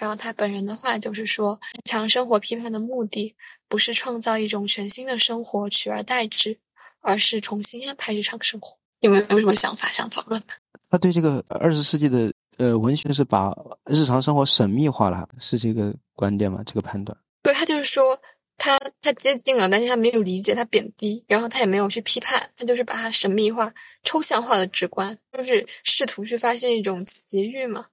[0.00, 3.34] 然后他本人的话就是说，日常生活批判的目的
[3.68, 6.58] 不是创造一种全新的生活取而代之，
[7.00, 8.76] 而是重新安排日常生活。
[9.00, 10.54] 你们有什么想法想讨论的？
[10.90, 16.62] 他对这个二十世纪的呃文学是把日常生活神秘化了，是这个观点吗？
[16.66, 17.16] 这个判断？
[17.42, 18.20] 对他就是说。
[18.60, 23.72] 他他接近了，但是他没有理解，他贬低，然后他也没有去批判，他就是把它神秘化、
[24.08, 27.88] 抽象化的直观，就是试图去发现一种奇遇嘛。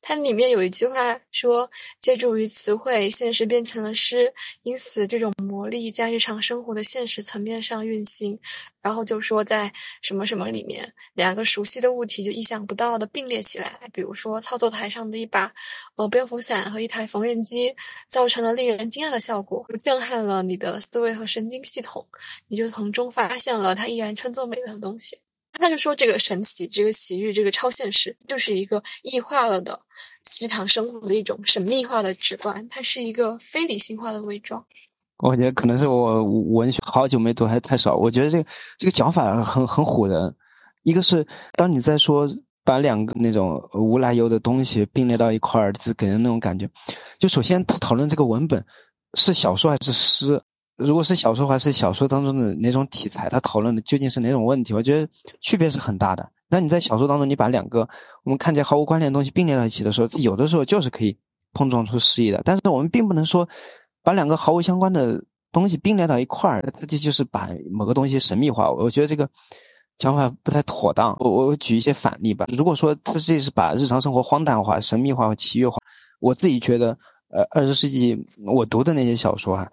[0.00, 8.40] 它里面有一句话说：“借助于词汇，现实变成了诗，因此这种魔力在日常生活的现实层面上运行。”
[8.80, 15.52] 然后就说在什么什么里面，两个熟悉的物体就意想不到的并列起来，比如说操作台上的一把
[15.96, 17.76] 呃蝙蝠伞和一台缝纫机，
[18.08, 22.06] 造成了令人惊讶的效果，震撼了你的思维和神经系统，
[22.48, 25.18] 你就从中发现了它依然称作美的东西。
[25.60, 29.78] 他就说，这个神奇，这个奇遇，这个超现实，就是一个异化了的
[30.40, 34.64] 日常生活的一种神秘化的直观，它是一个非理性化的伪装。
[35.18, 37.94] 我觉得可能是我文学好久没读，还是太少。
[37.94, 40.34] 我觉得这个这个讲法很很唬人。
[40.82, 42.28] 一个是当你在说
[42.64, 46.68] 把两个那种无来由的东西并列到一块儿，就给人那种感觉。
[47.20, 48.64] 就首先讨论这个文本
[49.14, 50.42] 是小说还是诗。
[50.82, 53.28] 如果是小说的话，是小说当中的哪种题材？
[53.28, 54.74] 他讨论的究竟是哪种问题？
[54.74, 55.08] 我觉得
[55.40, 56.28] 区别是很大的。
[56.48, 57.88] 那你在小说当中，你把两个
[58.24, 61.16] 我们看起来毫无关联的东西并列到一起的时候，有的时候就是可以
[61.54, 62.42] 碰撞出诗意的。
[62.44, 63.48] 但是我们并不能说
[64.02, 68.70] 把两个毫无相关的东西并列到一块儿，它这就是把某个东西神秘化。
[68.70, 69.28] 我觉得这个
[69.98, 71.16] 讲法不太妥当。
[71.20, 72.46] 我我举一些反例吧。
[72.48, 75.78] 如果说他这是把日常生活荒诞化、神秘化和奇遇化，
[76.20, 76.96] 我自己觉得。
[77.34, 78.14] 呃，二十世纪
[78.44, 79.66] 我读的那些小说啊，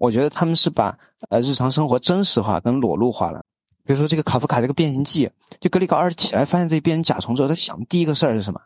[0.00, 0.96] 我觉得他们是把
[1.28, 3.44] 呃日常生活真实化跟裸露化了。
[3.84, 5.26] 比如说这个卡夫卡这个《变形记》，
[5.60, 8.58] 就格里高二起来发现自己变成甲虫之后，他想第一个事儿是什么？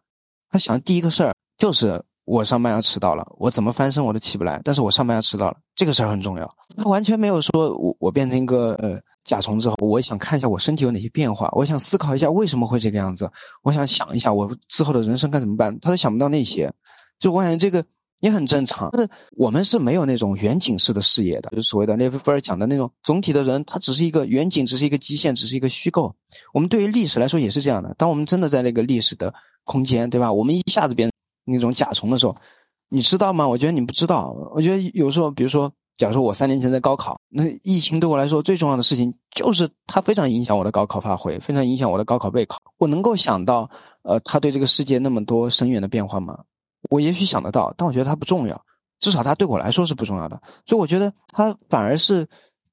[0.48, 6.48] 他想第一个事儿就是我上班要迟到了，我怎么翻身我都起不来，但是我上班要迟到了，这个事儿很重要。
[6.76, 13.28] 他完全没有说我我变成一个呃甲虫之后，我想看一下我身体有哪些变化，我想思考一下为什么会这个样子，
[13.62, 16.72] 我想想一下我之后的人生该怎么办，他都想不到那些。
[17.18, 17.84] 就我感觉这个。
[18.20, 26.14] 也很正常，但是我们是没有那种远景式的视野的，就是所谓的列夫菲尔讲的那种总体的人，他只是一个远景，只是一个基线，只是一个虚构。
[26.52, 29.32] 我们对于历史来说也是这样的，当我们真的在那个历史的
[29.64, 30.32] 空间，对吧？
[30.32, 31.10] 我们一下子变
[31.44, 32.34] 那种甲虫的时候，
[32.88, 33.46] 你知道吗？
[33.46, 34.34] 我觉得你不知道。
[34.54, 42.56] 我觉得有时候，比如说，假如说我三年前在高考，那疫情对我来说最重要的事情就是它非常影响我的高考发挥，非常影响我的高考备考。
[42.78, 43.68] 我能够想到，
[44.02, 46.38] 呃，他对这个世界那么多深远的变化吗？
[46.90, 48.60] 我也许想得到，但我觉得它不重要，
[49.00, 50.40] 至少它对我来说是不重要的。
[50.66, 52.26] 所以我觉得它反而是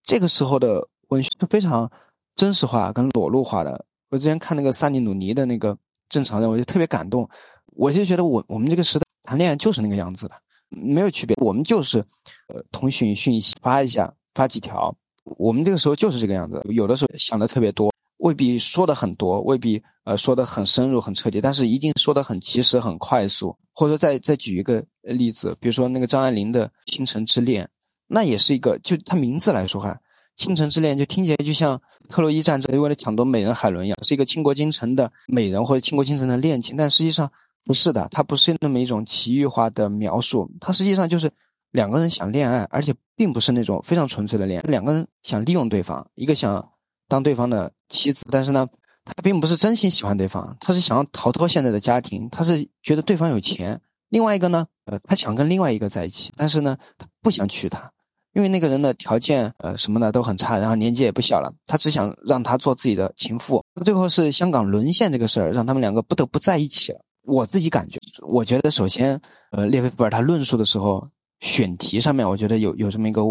[0.04, 1.90] 这个时候的文学是非常
[2.36, 3.86] 真实化跟裸露化的。
[4.10, 5.74] 我之前看那个萨尼鲁尼的那个
[6.10, 7.28] 《正常人》，我就特别感动。
[7.68, 10.36] 我就觉得我我们这个时代谈恋爱就是那个样子的，
[10.70, 11.36] 没有区别。
[11.40, 12.00] 我们就是
[12.48, 14.94] 呃通讯讯息发一下，发几条，
[15.38, 16.62] 我们这个时候就是这个样子。
[16.66, 17.92] 有的时候想的特别多。
[18.18, 23.58] 未必说的很多，未必呃说的很深入、很彻底，但是一定说的很及时、很快速。
[23.74, 27.66] 或者说，再再举一个例子，比如说那个张爱玲的《倾城之恋》，
[28.08, 29.90] 那也是一个，就它名字来说哈，
[30.36, 36.76] 《倾城之恋》就听起来就像特洛伊战争为了抢夺美人海伦一样，是一个倾国倾城的美人或者倾国倾城的恋情。
[36.76, 37.32] 但实际上
[37.64, 41.32] 不是的，它不是那么一种奇遇化的描述，它实际上就是
[41.72, 46.68] 两个人想恋爱，而且并不是那种非常纯粹的恋爱，两个人想利用对方，一个想。
[47.08, 48.66] 当对方的妻子，但是呢，
[49.04, 53.82] 他并不是真心喜欢对方，他是想要逃脱现在的家庭，他是觉得对方有钱。
[54.10, 57.92] 另外一个呢，呃，他想跟另外一个在一起，但是呢，他不想娶她，
[58.34, 63.64] 因为那个人的条件，呃，什么的都很差，然后年纪也不小了，他只想让她做自己的情妇。
[63.84, 67.00] 最后是香港沦陷这个事儿，让他们两个不得不在一起了。
[67.24, 69.20] 我自己感觉，我觉得首先，
[69.52, 71.08] 呃，列维福尔他论述的时候，
[71.40, 73.22] 选题上面我觉得有有这么一个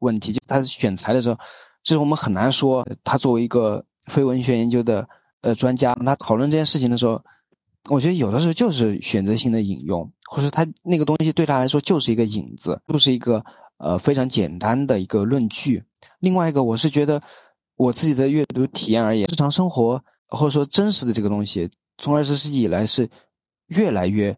[0.00, 1.36] 问题，就他选材的时候。
[1.82, 5.08] 就是我们很难说，他作为一个非文学研究的
[5.46, 7.22] 呃专家，他讨论这件事情的时候，
[7.88, 13.44] 我觉得有的时候就是选择性的引用，或者他那个东西对他来说就是一个引子，就是一个
[13.78, 15.84] 呃非常简单的一个论据。
[16.18, 17.22] 另外一个，我是觉得
[17.76, 23.08] 我自己的阅读体验而言，日常生活或者说真实的这个东西，从二十世纪以来是
[23.68, 24.36] 越来越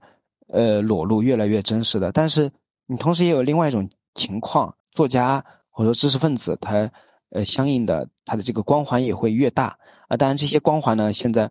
[0.48, 2.12] 呃裸露、越来越真实的。
[2.12, 2.52] 但是
[2.86, 6.90] 你同时也有另外一种情况，作家或者说知识分子他。
[7.30, 9.76] 呃，相应的，它的这个光环也会越大
[10.08, 10.16] 啊。
[10.16, 11.50] 当然，这些光环呢，现在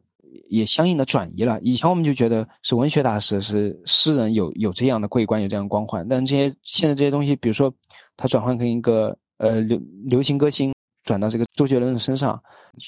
[0.50, 1.60] 也相应的转移了。
[1.62, 7.74] 以前我们就觉得是文学大师、是诗人有有这样的桂冠、有这样的光环，但这些现在这些东西，比如说
[8.16, 12.42] 他转换成一个呃流流行歌星，转到这个周杰伦的身上，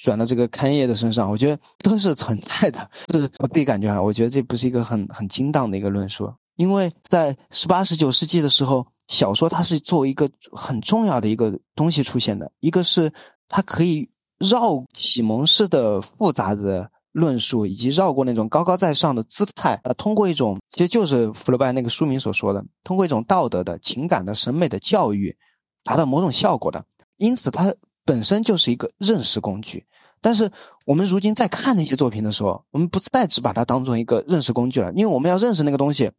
[0.04, 2.90] 转到这个勘叶的身上，我觉得都是存在的。
[3.14, 13.12] 是我自己感觉啊，我觉得这不是一个很很精当的一个论述，因为在十八十九世纪的时候，小说它是作为一个很重要的一个东西出现的，一个是
[13.50, 16.90] 它可以绕启蒙式的复杂的。
[17.12, 25.36] 论述以及绕过那种高高在上的姿态，呃，通过一种其实就是福楼拜那个书名所说的，通过一种道德的、情感的、审美的教育，
[25.84, 26.86] 达到某种效果的。
[27.18, 27.74] 因此，它
[28.06, 29.84] 本身就是一个认识工具。
[30.22, 30.50] 但是，
[30.86, 36.12] 我们如今在看那些作品的时候，我们不再只把它当做一个认识工具了，因为我们要认识那个东西，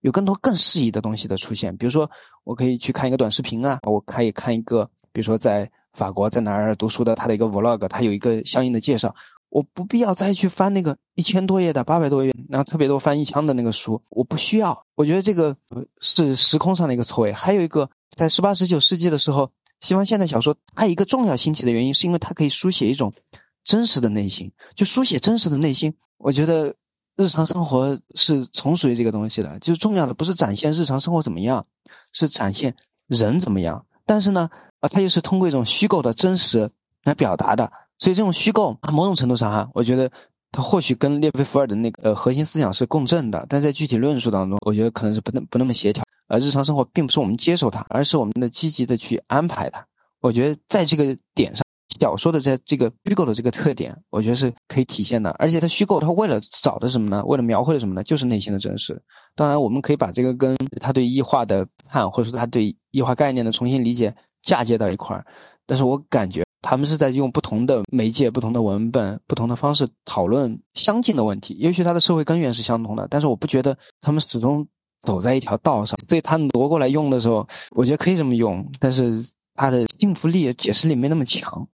[0.00, 1.76] 有更多更适宜的东西的出现。
[1.76, 2.10] 比如说，
[2.44, 9.14] 我可以去看一个短视频啊，我可以看一个，比如说在法国在哪儿读书的他的一个 vlog，他有一个相应的介绍。
[9.50, 14.78] 我不必要再去翻那个一千多页的、八百多页，然后特别多翻一枪的那个书，我不需要。
[14.94, 15.56] 我觉得这个
[16.02, 17.32] 是时空上的一个错位。
[17.32, 23.10] 还有一个，在十八、十九世纪的时候，西方现代小说它一个重要兴起的原因，是因为它可以书写一种
[23.64, 25.94] 真实的内心，就书写真实的内心。
[26.18, 26.74] 我觉得
[27.18, 31.66] 日常生活是从属于这个东西的，就是重要的不是展现日常生活怎么样，
[32.12, 32.72] 是展现
[33.08, 33.84] 人怎么样。
[34.06, 36.70] 但是呢，啊，它又是通过一种虚构的真实
[37.02, 37.70] 来表达的。
[37.98, 40.08] 所以这种虚构啊，某种程度上哈，我觉得
[40.52, 46.04] 它或许跟列维福尔的那个核心思想是共振的，但在具体论述当中，我觉得可能是不那不那么协调。
[46.28, 49.84] 而日常生活并不是我们接受它，而是我们的积极的去安排它。
[50.20, 51.64] 我觉得在这个点上，
[51.98, 55.30] 小说的这这个虚构的这个特点，我觉得是可以体现的。
[55.38, 57.24] 而且它虚构，它为了找的什么呢？
[57.24, 58.02] 为了描绘的什么呢？
[58.02, 59.00] 就是内心的真实。
[59.34, 65.24] 当然，我们可以把这个跟他对异化的判，或者说他对异化概念的重新理解嫁接到一块儿。
[65.66, 66.44] 但是我感觉。
[66.60, 71.54] 他们是在用不同的媒介、不同的文本、不同的方式讨论相近的问题。
[71.54, 74.66] 也许它的社会根源是相同的，但是我不觉得他们始终
[75.02, 75.96] 走在一条道上。
[76.08, 81.66] 所以他挪过来用的时候，我觉得可以这么用，但是它的信服力、解释力没那么强。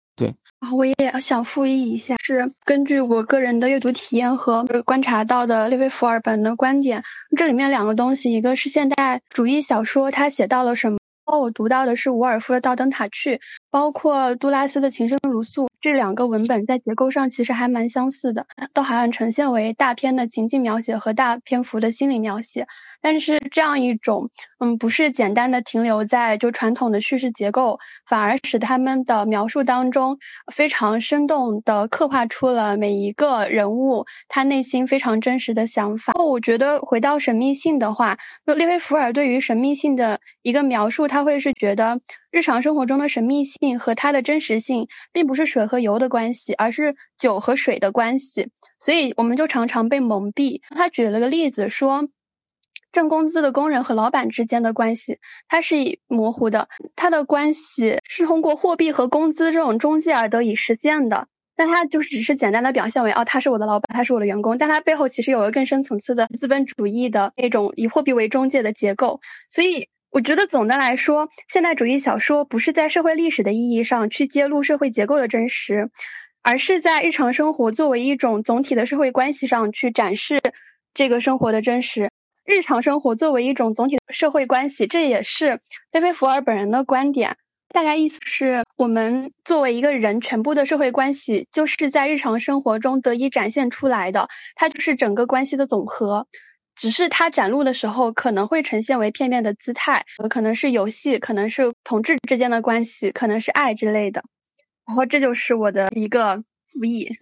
[0.73, 7.03] 我也想复议一下，是根据我个人的阅读体验和观察到的列维福尔本的观点，
[7.37, 10.99] 这里面两个东西，一个是现代主义小说，他写到了什么？
[11.27, 13.37] 哦，我读到的是伍尔夫的《道灯塔去》，
[13.71, 22.67] 包括杜拉斯的《情深如诉》，这两个文本在结构上其实还蛮相似的，都好像呈现为大篇的情境描写和大篇幅的心理描写。
[23.03, 30.17] 但是这样一种，嗯，不是简单的停留在就传统的叙事结构，反而使他们的描述当中
[30.51, 36.15] 非常生动的刻画出了每一个人物他内心非常真实的想法。
[36.15, 38.17] 我觉得回到神秘性的话，
[38.47, 42.01] 就列维福尔对于神秘性的一个描述，他会是觉得
[42.35, 48.49] 日常生活中的神秘性和它的真实性，并不是水和油的关系，而是酒和水的关系。
[48.81, 50.61] 所以我们就常常被蒙蔽。
[50.75, 52.09] 他举了个例子说。
[52.91, 55.19] 挣工资的工人和老板之间的关系，
[55.49, 61.27] 它是以模糊的，它的关系是通过货币和工资这种中介而得以实现的。
[61.57, 69.19] 但它就是只是简单的表现为，哦，他是我的老板，他是我的员工，但它背后其实有个更深层次的资本主义的那种以货币为中介的结构。
[69.49, 75.91] 所以，我觉得总的来说，现代主义小说不是在社会历史的意义上去揭露社会结构的真实，
[76.41, 80.39] 而是在日常生活作为一种总体的社会关系上去展示
[80.95, 82.11] 这个生活的真实。
[82.45, 85.59] 日常生活作为一种总体的社会关系，这也是
[85.91, 87.37] 菲菲福尔本人的观点。
[87.71, 96.29] 大概意思是我们作为一个人，全部的社会关系就是在日常生活中得以展现出来的，它就是整个关系的总和。
[96.75, 104.23] 只是它展露的时候可能会呈现为片面的姿态，可能是游戏，可能是同志之间的关系，可能是爱之类的。
[104.87, 107.17] 然后这就是我的一个复议。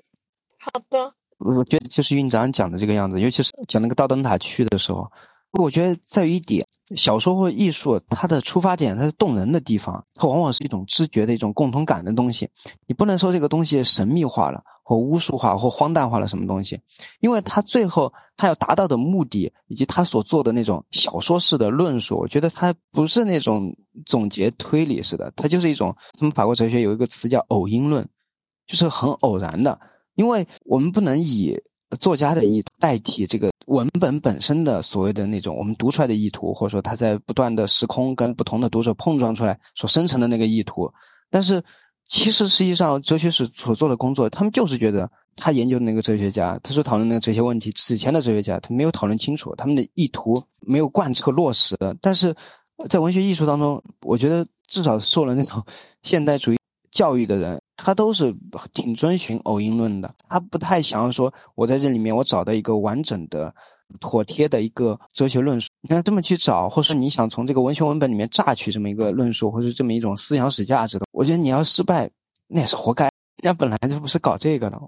[0.58, 1.14] 好的。
[1.38, 5.10] 我觉得就是院长讲的这个样子，尤其是讲那个大灯塔去的时候，
[5.52, 12.48] 我觉得在于一点，小说或艺术它的出发点，它是动人的地方，它往往是一种知觉的一种共同感的东西。
[12.86, 16.80] 你不能说这个东西神秘化了，或巫术化，或荒诞化了什么东西，
[17.20, 28.08] 因为它最后它要达到的目的，以及他所做的那种小说式的论述，我觉得它不是那种总结推理式的，它就是一种，他们法国哲学有一个词叫偶因论，
[28.66, 29.78] 就是很偶然的。
[30.14, 31.58] 因为我们不能以
[32.00, 40.90] 作家的意图代替这个文本本身的所谓的那种我们读出来的意图，或者说他在不断的时空跟不同的读者碰撞出来所生成的那个意图。
[41.31, 41.62] 但是，
[42.06, 51.77] 其实实际上哲学史所做的工作，他们就是觉得他研究的那个哲学家，他所讨论那个哲学问题，此前的哲学家他没有讨论清楚，他们的意图没有贯彻落实。
[52.00, 52.35] 但是
[52.88, 55.62] 在文学艺术当中，我觉得至少受了那种
[56.02, 56.58] 现代主义
[56.90, 57.60] 教育的人。
[57.85, 58.35] 他都是
[58.72, 63.52] 挺遵循偶因论的，他不太想要说，我在这里面我找到一个完整的、
[63.98, 65.68] 妥帖的一个哲学论述。
[65.80, 72.08] 你看这么去找，或者说你想从这个文学文本里面榨取这么一个论述，或者这么一种思想史价值的，我觉得你要失败，
[72.46, 73.04] 那也是活该，
[73.42, 74.80] 人家本来就不是搞这个的。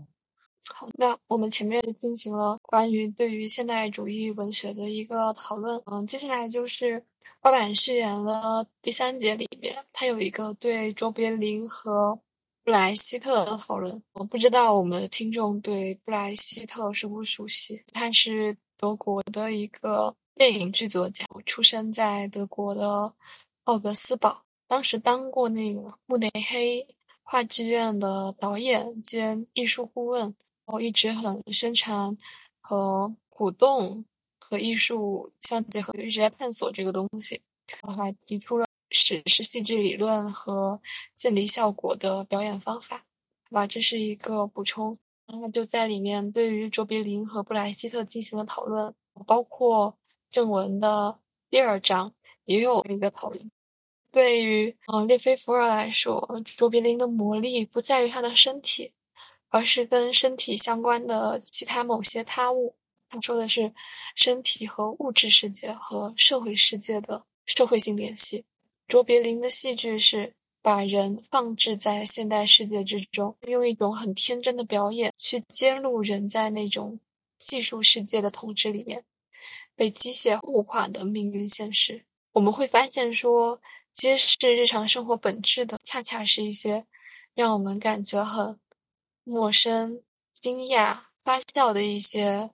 [0.72, 7.04] 好，那我们前面进行了关于对于现代主义文学的一个讨论，嗯，接下来就是
[7.42, 12.16] 二版序言的第三节里面，它有一个对卓别林和
[12.64, 14.02] 布莱希特的讨论。
[14.14, 17.84] 我不知道我们的听众对布莱希特熟不熟悉？
[17.92, 23.12] 他是德国的一个电影剧作家，我出生在德国的
[23.64, 26.86] 奥格斯堡，当时当过那个慕尼黑
[27.22, 30.34] 话剧院的导演兼艺术顾问。
[30.66, 32.16] 我一直很宣传
[32.62, 34.02] 和鼓动
[34.40, 37.38] 和艺术相结合，一直在探索这个东西。
[37.82, 40.80] 我还提出了史诗戏剧理论和
[41.14, 42.96] 间离效果的表演方法，
[43.50, 43.66] 好吧？
[43.66, 44.96] 这是一个补充。
[45.26, 48.94] 那么就在里面对于卓别林和布莱希特进行了讨论，
[49.26, 49.98] 包括
[50.30, 51.18] 正文的
[51.50, 52.10] 第二章
[52.44, 53.50] 也有一个讨论。
[54.10, 58.92] 对于嗯列菲弗尔来说，卓别林的魔力不在于他的身体。
[59.50, 62.74] 而是跟身体相关的其他某些他物。
[63.08, 63.72] 他说的是
[64.16, 68.44] 身体和物质世界和社会世界的社会性联系。
[68.86, 76.98] 卓别林的戏剧是把人放置在现代世界之中，用一种很天真的表演去揭露人在那种
[77.38, 79.04] 技术世界的统治里面
[79.74, 82.04] 被机械物化的命运现实。
[82.32, 83.60] 我们会发现说，
[83.92, 86.84] 揭示日常生活本质的，恰恰是一些
[87.34, 88.58] 让我们感觉很。
[89.26, 90.02] 陌生、
[90.34, 92.50] 惊讶、发笑的一些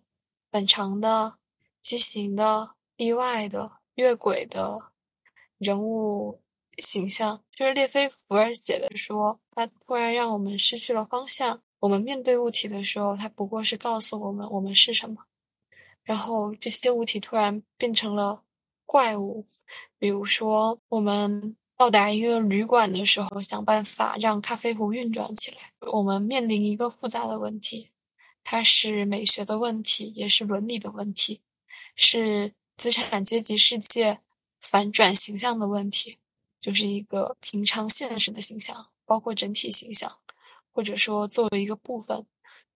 [0.52, 1.34] 反常的、
[1.82, 4.89] 畸形的、意外的、越轨的
[5.60, 6.40] 人物
[6.78, 11.62] 形象，就是列菲福尔写的说，他突然让我们失去了方向。
[11.78, 15.24] 我们面对物体的时候，它不过是告诉我们我们是什么，
[16.02, 18.42] 然后这些物体突然变成了
[18.84, 19.46] 怪物，
[19.96, 21.56] 比如说我们。
[21.80, 25.56] 到达一个旅馆的时候，想办法让咖啡壶运转起来。
[25.90, 27.88] 我们面临一个复杂的问题，
[28.44, 31.40] 它是美学的问题，也是伦理的问题，
[31.96, 34.20] 是资产阶级世界
[34.60, 36.18] 反转形象的问题，
[36.60, 40.18] 就是一个平常现实的形象，包括整体形象，
[40.72, 42.26] 或者说作为一个部分，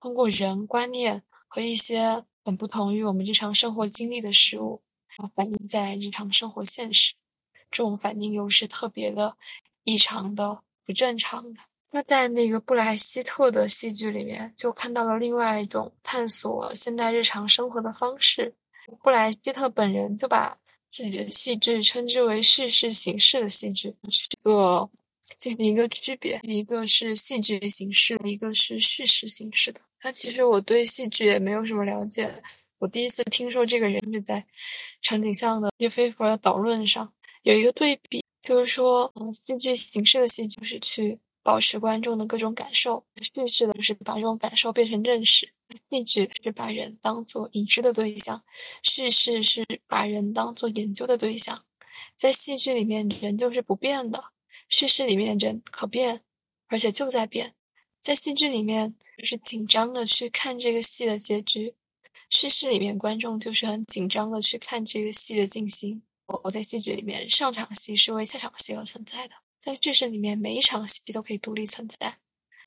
[0.01, 4.83] 通过人观念和一些很不同于我们日常生活经历的事物，
[5.35, 7.15] 反映在日常生活现实。
[7.71, 9.37] 这种反应又是特别的
[9.83, 11.61] 异常的、不正常的。
[11.91, 18.55] 那在那个布莱希特的戏剧里面，就看到了另外一种探索现代日常生活的方式。
[19.03, 20.59] 布莱希特本人就把
[20.95, 24.89] 自己的戏剧称之为叙事形式的戏剧，是一个
[25.37, 29.81] 进行一个区别，一个是戏剧形式，一个是叙事形式的。
[30.05, 32.33] 那其实我对戏剧也没有什么了解，
[32.79, 34.47] 我第一次听说这个人是在
[35.03, 37.13] 场景像的叶飞佛的导论上。
[37.43, 45.49] 有一个对比，就是说，嗯，戏剧形式的戏剧是去保持观众的各种感受，叙事的就是把这种感受变成认识。
[45.91, 48.43] 戏剧是把人当做已知的对象，
[48.83, 51.65] 叙事是把人当做研究的对象。
[52.17, 54.19] 在戏剧里面，人就是不变的；
[54.69, 56.23] 叙事里面，人可变，
[56.69, 57.55] 而且就在变。
[58.01, 61.75] 在戏剧里面，就是紧张的去看这个戏的结局；
[62.31, 66.03] 叙事里面，观众就是很紧张的去看这个戏的进行。
[66.27, 72.19] 我我在戏剧里面，上场戏是为下场戏而存在的；在剧事里面，每一场戏都可以独立存在。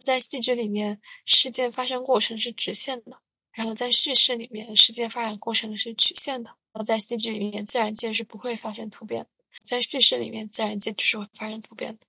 [0.08, 3.18] 在戏剧里面，事件发生过程是直线的；
[3.52, 6.50] 然后在叙事里面，事件发展过程是曲线的。
[6.72, 9.22] 然后在戏剧里面，自然界是不会发生突变；
[9.66, 12.08] 在叙事里面，自然界就是会发生突变的。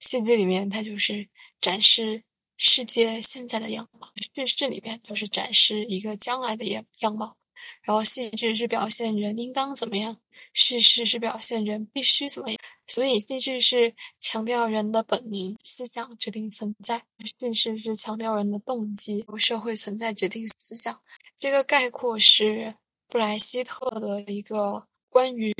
[0.00, 1.28] 戏剧里面，它就是
[1.60, 2.24] 展示
[2.56, 7.36] 世界现在的样貌；叙事里面，就是展示一个将来的样样貌。
[7.82, 10.16] 然后戏剧是表现人应当怎么样。
[10.52, 12.58] 叙事是表现人必须怎么样，
[12.88, 17.00] 所以戏剧是强调人的本能思想决定存在，
[17.38, 21.00] 叙事是强调人的动机由社会存在决定思想。
[21.38, 22.74] 这个概括是
[23.06, 25.54] 布莱希特的一个关于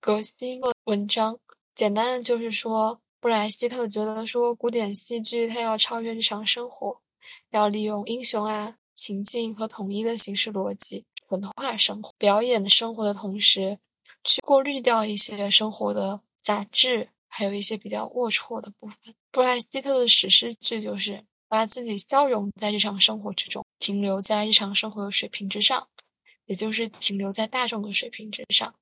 [0.00, 1.38] 革新的文章。
[1.74, 6.98] 简单的就是说，布莱希特觉得说，古典戏剧它要超越日常生活，
[7.50, 13.78] 要利用英雄啊、情境和统一的形式逻辑，文化生活、表演的生活的同时。
[14.22, 19.14] 去过滤掉一些生活的杂质，还有一些比较龌龊的部分。
[19.30, 25.88] 布莱希特的史诗剧就是把自己消融在日常生活之中，停留在日常生活的水平之上，
[26.44, 28.74] 也就是停留在大众的水平之上。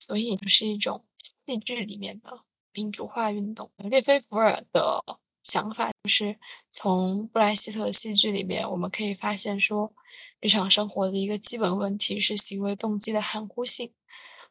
[0.00, 2.40] 所以，就是一种戏剧里面的
[2.72, 3.70] 民主化运动。
[3.76, 5.04] 列菲弗尔的
[5.42, 6.38] 想法就是，
[6.70, 9.92] 从布莱希特的戏剧里面，我们可以发现说，
[10.40, 13.92] 日常生活的一个基本问题是行为动机的含糊性。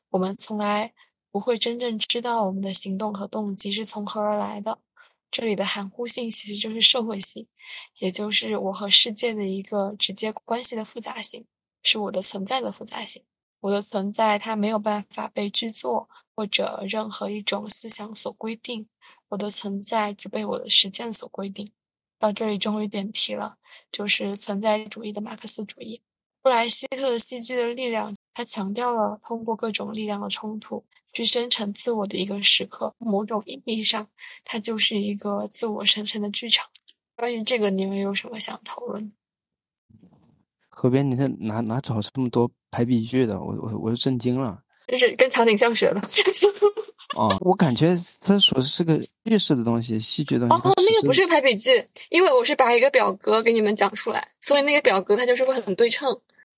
[0.10, 0.94] 我们从来
[1.32, 4.80] 不会真正知道我们的行动和动机是从何而来的。
[5.30, 7.48] 这里的含糊性其实就是社会性，
[8.00, 11.46] 也就是我和世界的一个直接关系的复杂性，
[11.84, 13.24] 是我的存在的复杂性。
[13.60, 18.88] 我的存在它没有办法被制作或者任何一种思想所规定，
[19.30, 21.72] 我的存在只被我的实践所规定。
[22.20, 23.57] 到这里终于点题了，
[23.92, 26.02] 就是存在主义的马克思主义。
[26.42, 32.94] 布莱希特戏剧的力量，他强调了通过各种力量的冲突去生成自我的一个时刻。
[33.00, 34.08] 某种意义上，
[34.46, 36.66] 它就是一个自我生成的剧场。
[37.16, 39.12] 关于这个，你们有什么想讨论？
[40.70, 43.42] 河边，你看哪哪找这么多排比句的？
[43.42, 44.64] 我我我是震惊了。
[44.88, 46.02] 就是跟场景像学了。
[47.16, 50.68] 哦，我感觉他说的是个叙事的东西，戏剧的东西。
[50.68, 51.72] 哦，那个不是排比句，
[52.10, 56.10] 因为我是把一个表格给你们讲出来，所以那个表格它就是会很对称。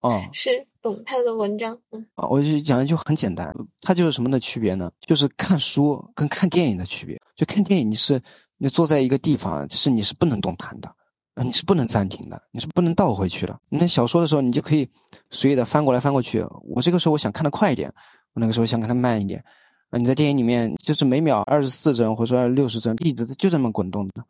[0.02, 0.52] 哦，是
[0.82, 1.78] 懂他的文章。
[1.92, 4.90] 嗯，啊，我就讲的就很简单，它就是什么的区别呢？
[5.06, 7.20] 就是看书跟看电影的区别。
[7.36, 8.22] 就看电影，你是
[8.58, 10.90] 你坐在一个地方，是你是不能动弹的，
[11.36, 13.60] 啊，你是不能暂停的，你是不能倒回去的。
[13.70, 14.90] 那小说的时候，你就可以
[15.30, 16.44] 随意的翻过来翻过去。
[16.64, 17.94] 我这个时候我想看的快一点，
[18.34, 19.44] 我那个时候想看的慢一点。
[19.90, 24.24] 啊，你在电影里面就是每秒二十四帧或者说六十帧，一直就这么滚动的，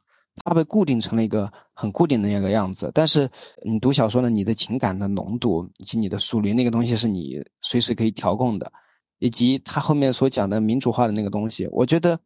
[0.45, 2.89] 它被固定成了一个很固定的那个样子。
[2.93, 3.29] 但是
[3.65, 8.71] 你读小说呢，你的情感的浓度以及你的速率那个东西是你随时可以调控的，
[9.17, 12.17] 以及他后面所讲的民主化的那个东西，我觉得，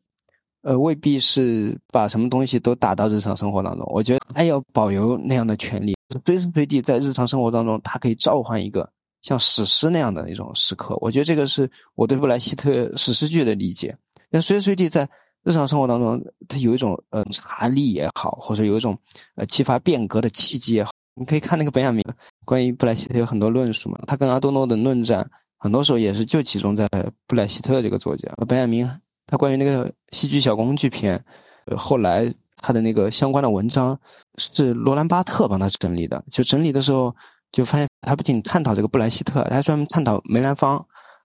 [0.61, 3.84] 呃，未必是把什么东西都打到日常生活当中。
[3.91, 8.88] 我觉得他要保留那样的权利，随时随地在日常生活当中，它可以召唤一个。
[9.24, 13.97] 像史诗那样的一种时刻，我觉得这个是我对布莱希特史诗剧的理解。
[14.30, 15.09] 那随时随地在
[15.43, 18.97] 日常生活当中，它有一种呃查力也好，或者有一种
[19.36, 20.91] 呃激发变革的契机也好。
[21.15, 22.03] 你可以看那个本雅明
[22.43, 26.86] 关于布莱希特有很多论述嘛，他跟阿多诺的论战，很多时候也是就集中在
[27.26, 28.30] 布莱希特这个作家。
[28.47, 28.89] 本雅明
[29.28, 31.24] 他关于那个戏剧小工具篇，
[31.67, 33.97] 呃，后来他的那个相关的文章
[34.38, 37.15] 是罗兰巴特帮他整理的，就整理的时候。
[37.54, 40.76] 就发现他不仅探讨这个布莱希特，他还专门探讨梅兰芳，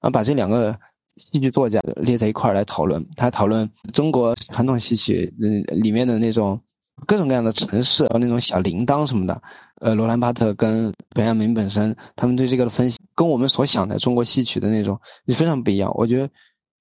[0.00, 0.78] 啊，把这两个
[1.16, 3.02] 戏剧作家列在一块儿来讨论。
[3.16, 6.60] 他讨论中国传统戏曲嗯里面的那种
[7.06, 9.40] 各种各样的城市和那种小铃铛什么的。
[9.80, 15.90] 呃，罗兰巴特跟本雅明本身他们对这个的分析，跟我们所想的中国戏曲的那种也非常不一样。
[15.94, 16.28] 我觉得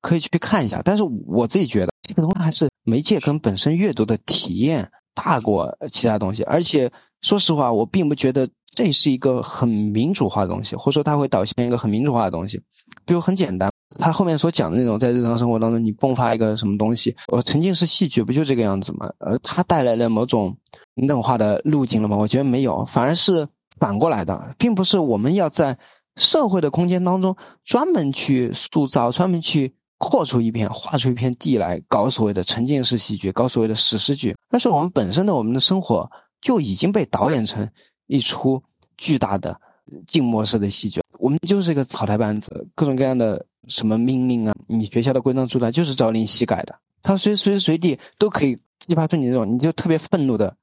[0.01, 0.81] 可以去看一下。
[0.83, 6.43] 但是我自己觉得这个东西还是媒介跟本身阅读的体验大过其他东西。
[6.43, 6.91] 而且
[7.21, 8.45] 说实话，我并不觉得。
[8.77, 12.61] 这是一个很民主化的东西，或者说它会导向一个很民主化的东西。
[13.07, 19.09] 比如很简单，他后面所讲的那种在日常生活当中你迸发一个什么东西，我沉浸式戏剧不就这个样子吗？
[19.17, 20.55] 呃，它带来了某种
[20.93, 22.15] 那种化的路径了吗？
[22.15, 23.47] 我觉得没有，反而是
[23.79, 25.75] 反过来的，并不是我们要在
[26.15, 36.07] 社会的空间当中专门去塑造、专门去扩出一片、画出一片地来搞所谓的沉浸式戏剧、搞所谓的史诗剧，但是我们本身的我们的生活
[36.41, 37.67] 就已经被导演成。
[38.07, 38.61] 一出
[38.97, 39.59] 巨大的
[40.05, 50.53] 静默式的戏剧，我们就是一个草台班子，各种各样的什么命令啊，你学校的规章制度就是朝令夕改的，他随随时随地都可以激发出你那种你就特别愤怒的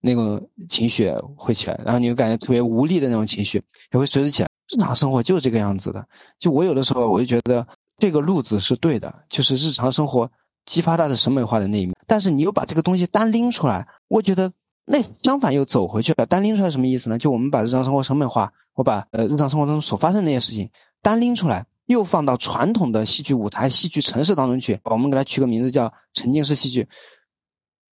[0.00, 4.48] 那种情绪会起来，然后你又感觉特别无力的那种情绪也会随之起来。
[4.72, 6.06] 日常生活就是这个样子的，
[6.38, 7.66] 就我有的时候我就觉得
[7.98, 10.30] 这个路子是对的，就是日常生活
[10.64, 14.52] 激发他的审美化的那一面，但是你又把这个东西单拎出来，我觉得。
[14.92, 17.16] 那相反又走回去了，单拎出来什么意思呢？
[17.16, 20.68] 就我们把日常生活成本化，我把呃日常生活中所发生那些事情
[21.00, 26.88] 单拎出来，又放到传统的戏剧舞台、戏剧城市当中去，我们给它取个名字叫沉浸式戏剧。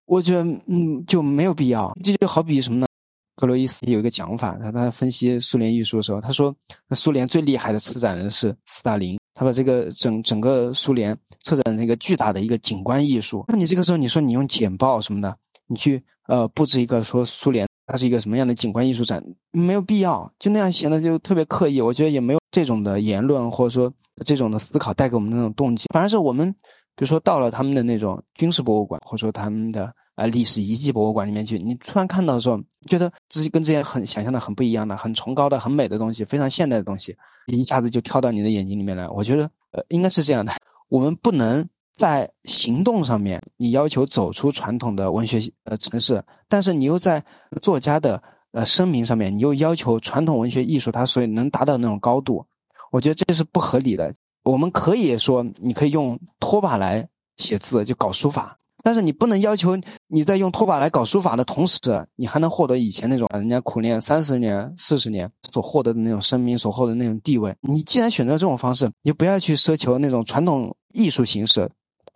[0.06, 1.92] 我觉得嗯就没有必要。
[2.02, 2.86] 这就好比什么呢？
[3.34, 6.56] 格罗伊斯有一个讲法，他他分析苏联艺术的时候，他说
[6.92, 13.44] 苏联最厉害的策展人是斯大林，他把这个整整个苏联策展那个巨大的一个景观艺术。
[13.48, 15.36] 那你这个时候你说你用简报什么的，
[15.66, 16.02] 你去。
[16.28, 19.22] 呃，布置一个说苏联它是一个什么样的景观艺术展，
[19.52, 21.80] 没有必要，就那样显得就特别刻意。
[21.80, 23.92] 我觉得也没有这种的言论或者说
[24.24, 25.86] 这种的思考带给我们的那种动机。
[25.94, 26.50] 反而是我们，
[26.96, 37.16] 比如说到了他们的那种军事博物馆，或者说他们的啊历史遗迹博物馆里面去，你突然看到的时候，觉得自己跟之前很想象的很不一样的、很崇高的、很美的东西，非常现代的东西，
[37.46, 39.08] 一下子就跳到你的眼睛里面来。
[39.08, 40.52] 我觉得呃，应该是这样的，
[40.88, 41.64] 我们不能。
[41.96, 47.24] 在行动上面，你要求走出传统的文学呃城市，但是你又在
[47.62, 48.22] 作家的
[48.52, 52.44] 呃声明上面，你又要求传统文学艺术它所以能达到那种高度，
[52.92, 54.12] 我觉得这是不合理的。
[54.44, 59.76] 我们可以说，你可以用拖把来写字，就搞书法，但是你不能要求
[60.06, 61.80] 你在用拖把来搞书法的同时，
[62.14, 67.56] 你还能获得以前那种人家苦练三十年、四十年所获得的那种声名、所获得的那种地位。
[67.62, 71.70] 你既然选择这种方式，你就不要去奢求那种传统艺术形式。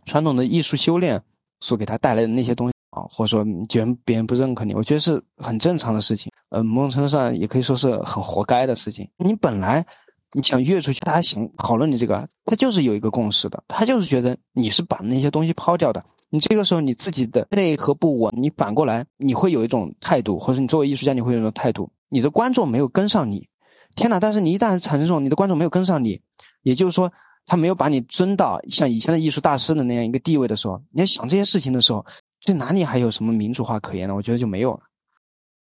[0.05, 1.20] 传统的艺术修炼
[1.61, 6.30] 所给他带来的那些东西，啊，或者说觉得别人不认可你，我觉得是很正常的事情。
[6.51, 9.09] 呃，某种程度上也可以说是很活该的事情。
[9.18, 9.84] 你本来
[10.32, 16.05] 你想跃出去，大家想讨论你这个，他就是有一个共识的，他就是觉得你是把那些东西抛掉的。
[16.32, 23.48] 你这个时候你自己的内核不稳，你反过来你会有一种态度，或者你作为艺术家你会有一种态度，你的观众没有跟上你，
[23.96, 24.20] 天哪！
[24.20, 26.20] 但是你一旦产生这种你的观众没有跟上你，
[26.62, 27.12] 也就是说
[27.51, 32.07] 他没有把你尊到像以前的艺术大师的那样一个地位的时候，你要想这些事情的时候，
[32.38, 34.14] 这哪里还有什么民主化可言呢？
[34.14, 34.82] 我觉得就没有了。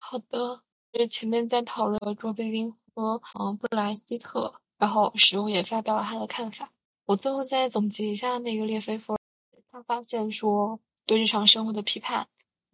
[0.00, 0.60] 好的，
[0.90, 6.68] 因为前面在讨论卓别林和嗯布莱希特，然后史物也发表了他的看法，
[7.06, 9.18] 我最后再总结一下那个列菲弗尔。
[9.70, 12.26] 他发现说，对日常生活的批判，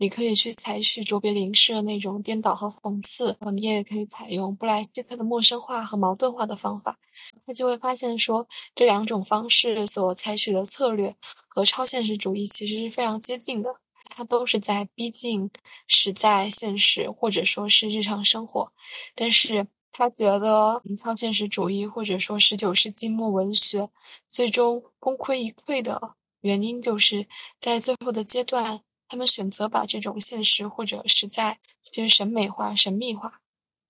[0.04, 6.98] 你可以去采取卓别林式的那种颠倒和讽刺，你也可以采用布莱希特的陌生化和矛盾化的方法。
[7.46, 11.16] 他就会发现说，这两种方式所采取的策略
[11.48, 13.74] 和超现实主义其实是非常接近的，
[14.14, 15.50] 它都是在逼近
[15.88, 18.70] 实在现实或者说是日常生活。
[19.14, 23.88] 但是他觉得超现实主义或者说十九世纪末文学
[24.28, 25.98] 最终功亏一篑的。
[26.42, 27.26] 原因就是
[27.58, 28.78] 在最后的阶段，
[29.08, 33.40] 他们选择把这种现实或者实在去审美化、神秘化，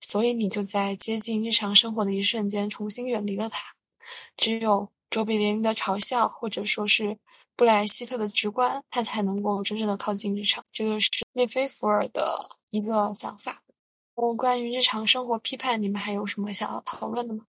[0.01, 3.73] 所以你就在接近日常生活的一瞬间重新远离了它。
[4.37, 7.17] 只有卓别林的嘲笑，或者说是
[7.55, 10.63] 布莱希特的直观，他才能够真正的靠近日常。
[10.71, 13.63] 这个是列菲弗尔的一个想法。
[14.15, 17.45] 我关于日常生活批判，你们还有什么想要讨论的吗？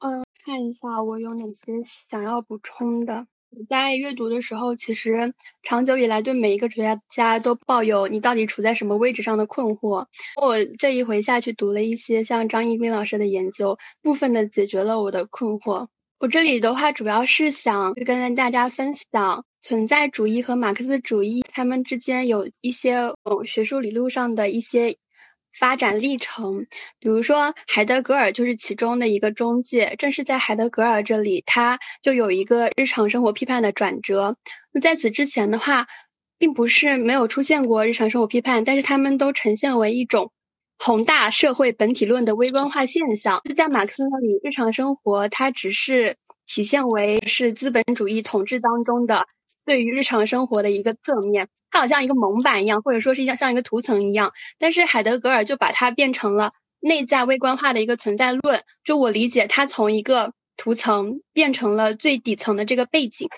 [0.00, 3.26] 嗯，看一下我有哪些想要补充的。
[3.68, 10.06] 在阅读的时候，其实长久以来对每一个哲学家都抱有你到底处在什么位置上的困惑。
[10.40, 15.86] 我这一回下去读了一些像张一斌老师的研究，部分的解决了我的困惑。
[16.18, 24.96] 我这里的话主要是想跟大家分享存在主义和马克思主义他们之间有一些学术理论上的一些。
[25.58, 26.66] 发展历程，
[26.98, 29.94] 比如说海德格尔就是其中的一个中介。
[29.98, 34.36] 正是在海德格尔这里，他就有一个日常生活批判的转折。
[34.72, 35.86] 那在此之前的话，
[36.38, 40.32] 并不是没有出现过日常生活批判，但是他们都呈现为一种
[40.78, 43.40] 宏大社会本体论的微观化现象。
[43.54, 49.26] 在马克思那里，日常生活它只是体现为是资本主义统治当中的。
[49.64, 54.32] 对于日常生活的一个侧面，它好像一个蒙板一样，或者说是像像一个图层一样。
[54.58, 56.50] 但是海德格尔就把它变成了
[56.80, 58.62] 内在微观化的一个存在论。
[58.84, 63.28] 就我理解，它从一个图层变成了最底层的这个背景。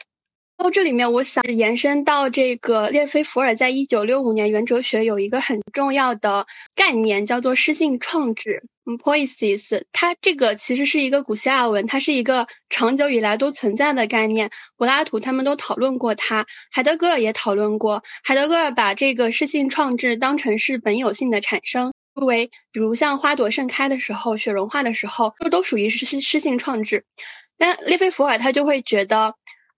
[0.57, 9.83] 到这里面，我想延伸到这个列菲弗尔在一九六五年原哲学有一个很重要的概念，叫做诗性创制 （poiesis）。
[9.93, 14.51] 它这个其实是一个古希腊文，它是一个长久以来都存在的概念。
[14.77, 18.03] 柏拉图他们都讨论过它，海德格尔也讨论过。
[18.25, 27.05] 海德格尔把这个诗性创制当成是本有性的产生，因为比如像花朵盛开的时候、雪融化的时候，这都属于诗诗性创制。
[27.59, 29.35] 但列菲弗尔他就会觉得。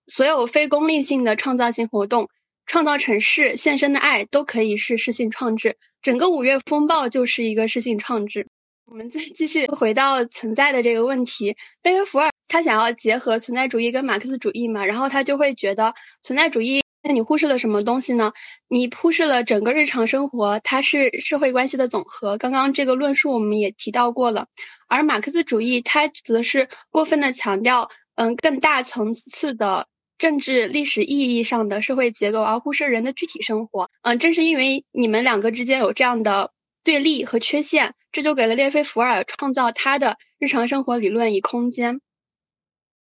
[0.09, 2.29] 所有非功利性的创造性活动，
[2.67, 5.77] 创造城市、献身的爱都可以是诗性创制。
[6.03, 8.49] 整个五月风暴就是一个诗性创制。
[8.87, 18.33] 我们再继续回到存在的这个问题，贝约福尔他想要结合存在主义跟马克思主义嘛，然后他就会觉得存在主义，那你忽视了什么东西呢？
[18.67, 22.39] 你忽视了整个日常生活，它是社会关系的总和。
[22.39, 24.47] 刚刚这个论述我们也提到过了，
[24.89, 29.87] 而马克思主义它则是过分的强调，嗯，更大层次的。
[30.19, 33.89] 政治历史意义上的社会结构，而忽视人的具体生活。
[34.03, 36.53] 嗯，正是因为你们两个之间有这样的
[36.83, 42.01] 对立和缺陷，这就给了列菲伏尔创造他的日常生活理论以空间。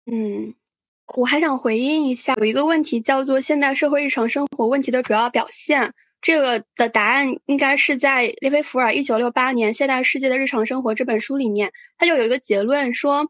[0.07, 0.55] 嗯，
[1.17, 5.93] 我还想回应一下，有一个问题叫做现代社会日常生活问题的主要表现。
[6.21, 13.29] 这个的答案应该是在列菲伏尔一九六八年《现代世界的日常生活》这本书里面，他就有一个结论说。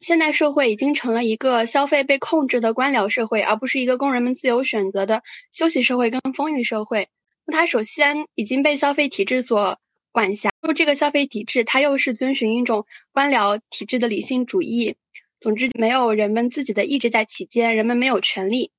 [0.00, 5.22] 现代社会已经成了一个消费被控制的官僚社会，而不是一个工人们自由选择的
[5.52, 7.08] 休息社会跟丰裕社会。
[7.44, 9.78] 那它首先已经被消费体制所
[10.12, 14.96] 管辖，就这个消费体制，它又是遵循一种官僚体制的理性主义。
[15.40, 18.72] 总之，没有人们自己的意志在其间，人们没有权利，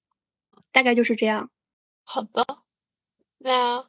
[0.71, 1.51] 大概就是这样。
[2.03, 2.45] 好的，
[3.37, 3.85] 那。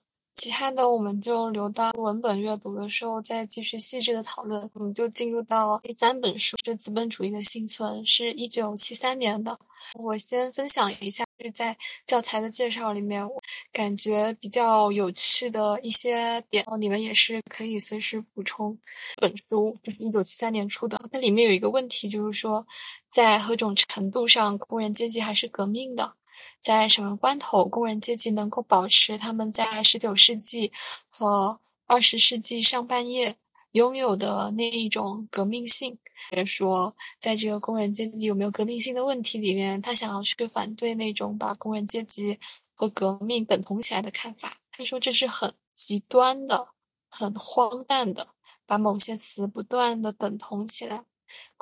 [0.47, 4.71] 其他的我们就留到文本阅读的时候再继续细致的讨论。
[4.75, 9.59] 我们就进入到第三本书，是《资本主义的幸存》，是一九七三年的。
[9.95, 11.77] 我先分享一下，是在
[12.07, 13.43] 教材的介绍里面，我
[13.73, 18.79] 感觉比较有趣的一些点，哦你们也是可以随时补充。
[19.21, 22.65] 本书就是一九七三年出的，它里面有一个问题，就是说
[23.09, 26.15] 在何种程度上工人阶级还是革命的。
[26.61, 30.73] 在什么关头，工人阶级能够保持他们在十九世纪
[31.09, 33.37] 和二十世纪上半叶
[33.73, 35.99] 拥有的那一种革命性。
[36.33, 42.37] 也说，在这个工人阶级有没有革命性的问题里面，他想要去反对那种把工人阶级
[42.75, 44.57] 和革命等同起来的看法。
[44.73, 46.69] 他说这是很极端的、
[47.09, 48.27] 很荒诞的，
[48.67, 51.05] 把某些词不断的等同起来。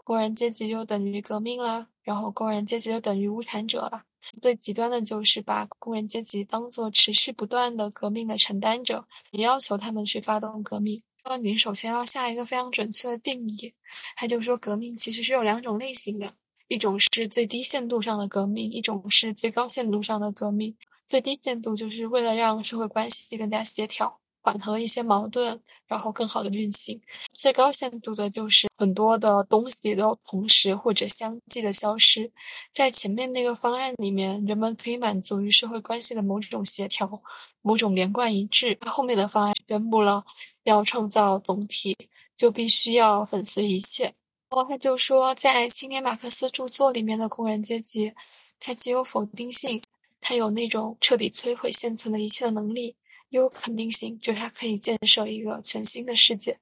[0.05, 4.05] 工人阶级就等于革命了，然后工人阶级就等于无产者了。
[4.41, 11.03] 最极端的就是把工人阶级当做持续不断的革命的承担者，也要求他们去发动革命。
[11.27, 13.73] 说你首先要下一个非常准确的定义，
[14.15, 16.31] 他就说革命其实是有两种类型的，
[16.69, 20.77] 一种是最低限度上的革命，一种是最高限度上的革命。
[21.07, 24.21] 最低限度就是为了让社会关系更加协调。
[24.45, 27.01] 缓和一些矛盾，然后更好的运行。
[27.33, 32.31] 最高限度的就是很多的东西都同时或者相继的消失。
[32.71, 37.23] 在前面那个方案里面，人们可以满足于社会关系的某种协调、
[37.63, 38.77] 某种连贯一致。
[38.85, 40.23] 后面的方案宣布了
[40.65, 41.97] 要创造总体，
[42.37, 44.05] 就必须要粉碎一切。
[44.51, 48.13] 然后他就说，在青年马克思著作里面的工人阶级，
[48.61, 49.83] 它既有否定性，
[50.21, 52.95] 它有那种彻底摧毁现存的一切的能力。
[53.39, 56.59] 有肯定性，就是他可以建设一个全新的世界。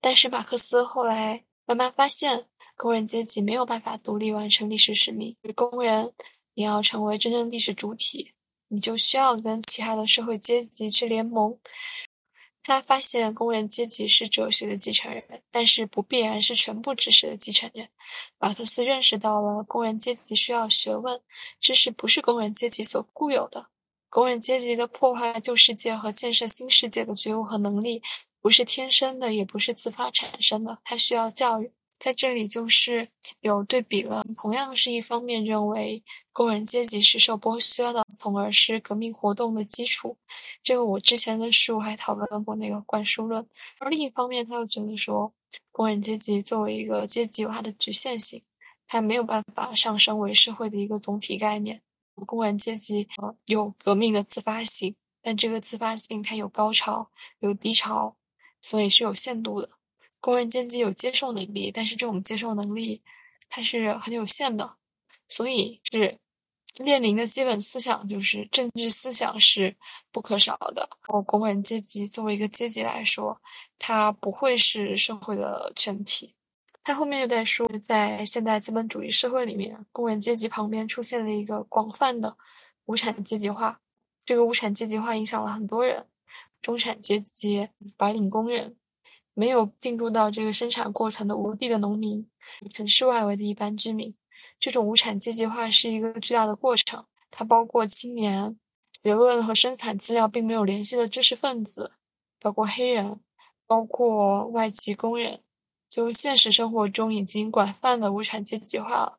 [0.00, 2.46] 但是马克思后来慢慢发现，
[2.76, 5.36] 工人阶级没有办法独立完成历史使命。
[5.54, 6.12] 工人，
[6.54, 8.32] 你要成为真正历史主体，
[8.68, 11.58] 你就需要跟其他的社会阶级去联盟。
[12.66, 17.86] 他发现工人阶级是哲学的继承人，但是不必然是全部知识的继承人。
[18.38, 21.20] 马克思认识到了工人阶级需要学问，
[21.60, 23.66] 知识不是工人阶级所固有的。
[24.14, 28.00] 工人阶级的破坏旧世界和建设新世界的觉悟和能力，
[28.40, 31.68] 不是天生的，也不是自发产生的，它需要教育。
[31.98, 33.08] 在这里就是
[33.40, 36.00] 有对比了，同样是一方面认为
[36.32, 40.16] 工人阶级是受剥削的，从而是革命活动的基础。
[40.62, 43.44] 这个我之前的书还讨论过那个灌输论。
[43.80, 45.32] 而另一方面，他又觉得说，
[45.72, 48.40] 工人阶级作为一个阶级有它的局限性，
[48.86, 51.82] 它没有办法上升为社会的一个总体概念。
[52.26, 53.08] 工人阶级
[53.46, 57.10] 有革命的自发性，但这个自发性它有高潮
[57.40, 58.16] 有低潮，
[58.60, 59.68] 所以是有限度的。
[60.20, 63.02] 工人阶级有接受能力，但是这种接受能力
[63.48, 64.76] 它是很有限的，
[65.28, 66.18] 所以是
[66.76, 69.76] 列宁的基本思想就是政治思想是
[70.10, 70.88] 不可少的。
[71.06, 73.38] 然后工人阶级作为一个阶级来说，
[73.78, 76.33] 它不会是社会的全体。
[76.84, 82.36] 他后面又在说，在现代资本主义社会里面，工人阶级旁边出现了一个广泛的
[82.84, 83.80] 无产阶级化。
[84.26, 86.06] 这个无产阶级化影响了很多人：
[86.60, 87.66] 中产阶级、
[87.96, 88.76] 白领工人、
[89.32, 92.28] 没有进入到这个生产过程的无地的农民、
[92.74, 94.14] 城市外围的一般居民。
[94.60, 98.58] 这种无产阶级化是一个巨大的过程，它包括青年、
[99.02, 101.92] 学问和生产资料并没有联系的知识分子，
[102.38, 103.20] 包括黑人，
[103.66, 105.40] 包括外籍工人。
[105.94, 109.16] 就现实生活中已经广泛的无产阶级化了，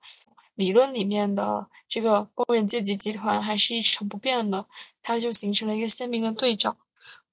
[0.56, 4.66] 理论里面的这个工人阶级集团还是一成不变的，
[5.02, 6.76] 它就形成了一个鲜明的对照。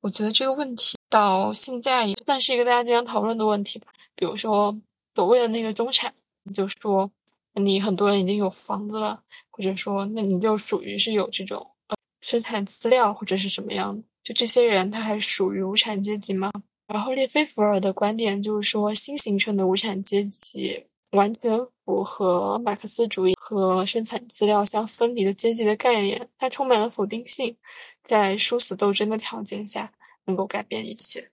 [0.01, 3.89] 我觉得这个问题到现在也算是一个大家经常讨论的问题吧。
[4.15, 4.81] 比如说
[5.17, 6.15] 所谓的那个中产，
[6.55, 7.11] 就说
[7.55, 9.21] 你很多人已经有房子了，
[9.51, 16.53] 或者说那你就属于是有这种呃生产资料或者是什么样的，就这些人他还属于无产阶级吗？
[16.93, 27.57] 然后，列菲弗尔的观点就是说，新形成的无产阶级完全符合马克思主义和生产资料相分离的阶级的概念，它充满了否定性，
[28.05, 29.91] 在殊死斗争的条件下
[30.27, 31.31] 能够改变一切。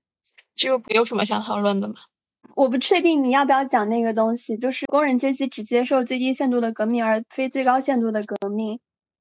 [0.56, 1.96] 这个没有什么想讨论的吗？
[2.56, 8.80] 我不确定你要不要讲那个东西，就是工人阶级只接受最低限度的革命，而非最高限度的革命。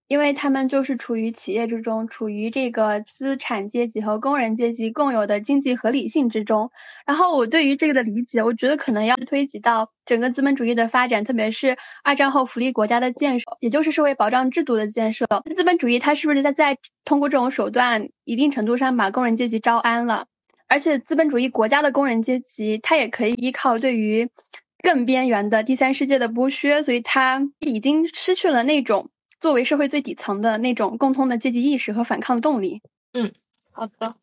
[0.09, 6.71] 因为他们就是处于企业之中，处于这个资产阶级和工人阶级共有的经济合理性之中。
[7.07, 15.27] 然后我对于这个的理解，我觉得可能要推及到整个资本主义的发展，特别是二战后福利国家的建设，也就是社会保障制度的建设。
[15.55, 20.25] 资本主义它是不是在在通过这种手段，一定程度上把工人阶级招安了？
[20.69, 24.31] 而且资本主义国家的工人阶级，它也可以依靠对于
[24.83, 29.11] 更边缘的第三世界的剥削，所以它已经失去了那种。
[29.41, 32.83] 作为社会最底层的那种共通的阶级意识和反抗动力。
[33.13, 33.33] 嗯，
[33.71, 34.17] 好的，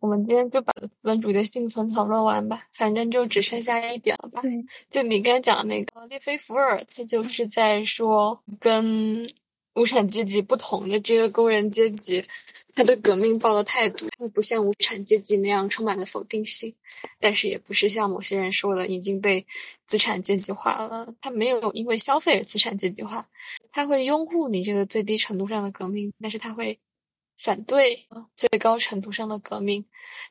[0.00, 4.42] 我们今天就把资本主义的幸存讨论完吧，反正就只剩下一点了吧。
[4.42, 9.28] 对，就你刚才讲的那个列菲弗尔，他就是在说跟
[9.74, 12.24] 无产阶级不同的这个工人阶级，
[12.74, 16.74] 他对革命抱的态度，他不像无产阶级那样充满了否定性，
[17.20, 19.46] 但是也不是像某些人说的已经被
[19.86, 23.26] 资产阶级化了，他没有因为消费而资产阶级化。
[23.76, 26.80] 他会拥护你这个最低程度上的革命，但是他会
[27.36, 29.84] 反对最高程度上的革命。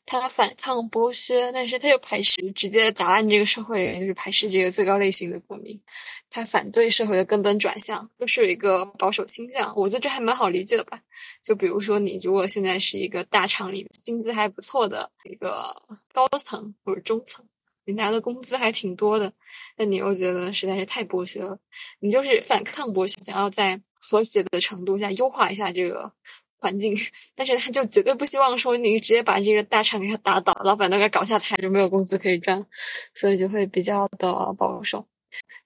[0.03, 5.79] 他反抗剥削，但是他又排斥直接砸烂这个社会，就是排斥这个最高类型的革命。
[6.27, 9.71] 他反对社会的根本转向，都是有一个保守倾向。
[9.77, 10.99] 我觉得这还蛮好理解的吧？
[11.43, 15.71] 就比如说，你如果现在是一个大厂里薪资还不错的一个
[16.11, 17.45] 高层或者中层，
[17.85, 19.31] 你拿的工资还挺多的，
[19.77, 21.57] 那你又觉得实在是太剥削了，
[21.99, 26.11] 你就是反抗剥削，想要在所写的程度下优化一下这个。
[26.57, 26.95] 环境，
[27.35, 32.65] 但是他就绝对不希望说你直接把这个大厂给他打倒，老板都给搞下台，就没有工资可以赚，
[33.13, 35.05] 所以就会比较的保守。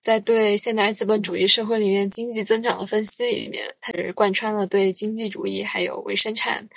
[0.02, 6.68] 在对现代资本主义社会里面经济增长的分析里面，它是贯穿了对经济主义还有为生产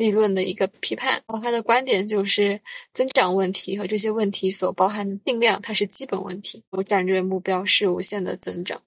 [0.00, 1.12] 利润的一个批判。
[1.28, 2.58] 然后他的观点就是，
[2.94, 8.80] 增长问题和这些问题所包含的定量，它是基本问题，战略目标是无限的增长。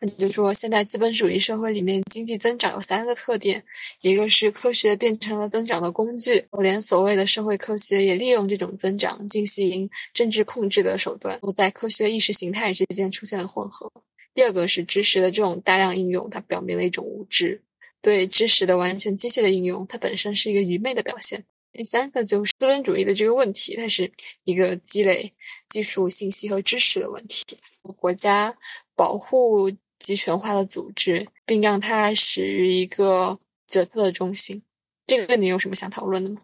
[0.00, 3.62] 那你就说，现代资本主义社会里面经济增长有三个特点：
[4.00, 13.88] 一个是科学变成了增长的工具，我连所谓的社会科学也利用这种增长进行政治控制的手段，我在科学意识形态之间出现了混合；
[14.34, 17.62] 第二个是知识的这种大量应用，它表明了一种无知，
[18.02, 21.40] 对知识的完全机械的应用，它本身是一个愚昧的表现；
[21.72, 24.12] 第三个就是资本主义的这个问题，它是
[24.44, 25.32] 一个积累
[25.68, 27.56] 技术、信息和知识的问题，
[27.96, 28.54] 国家。
[28.94, 34.62] 保护集权化的组织，并让它始于一个决策的中心。
[35.06, 36.42] 这个你有什么想讨论的吗？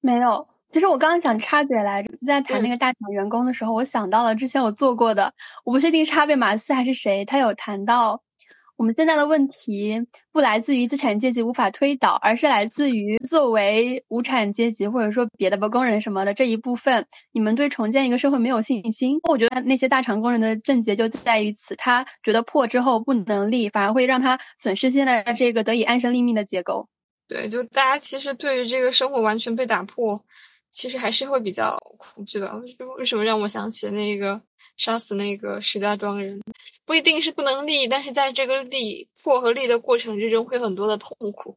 [0.00, 0.46] 没有。
[0.70, 5.32] 其实我刚刚想插嘴来着，在谈那个大厂员工的时候，我想到了之前我做过的，
[5.64, 8.22] 我不确定是哈贝马斯还是谁，他有谈到。
[8.76, 19.18] 我们现在的问题不来自于资产阶级无法推倒，而是来自于作为无产阶级或者说别的吧工人什么的这一部分，你们对重建一个社会没有信心。
[19.22, 26.88] 我觉得那些大厂工人的症结就在于此，他觉得破之后不能立，反而会让他损失现在这个得以安身立命的结构。
[27.26, 30.22] 对，就大家其实对于这个生活完全被打破，
[30.70, 32.54] 其实还是会比较恐惧的。
[32.98, 34.38] 为什么让我想起那个？
[34.76, 36.40] 杀死那个石家庄人，
[36.84, 41.56] 不一定是不能立，但是在这个立破和立的过程之中，会有很多的痛苦，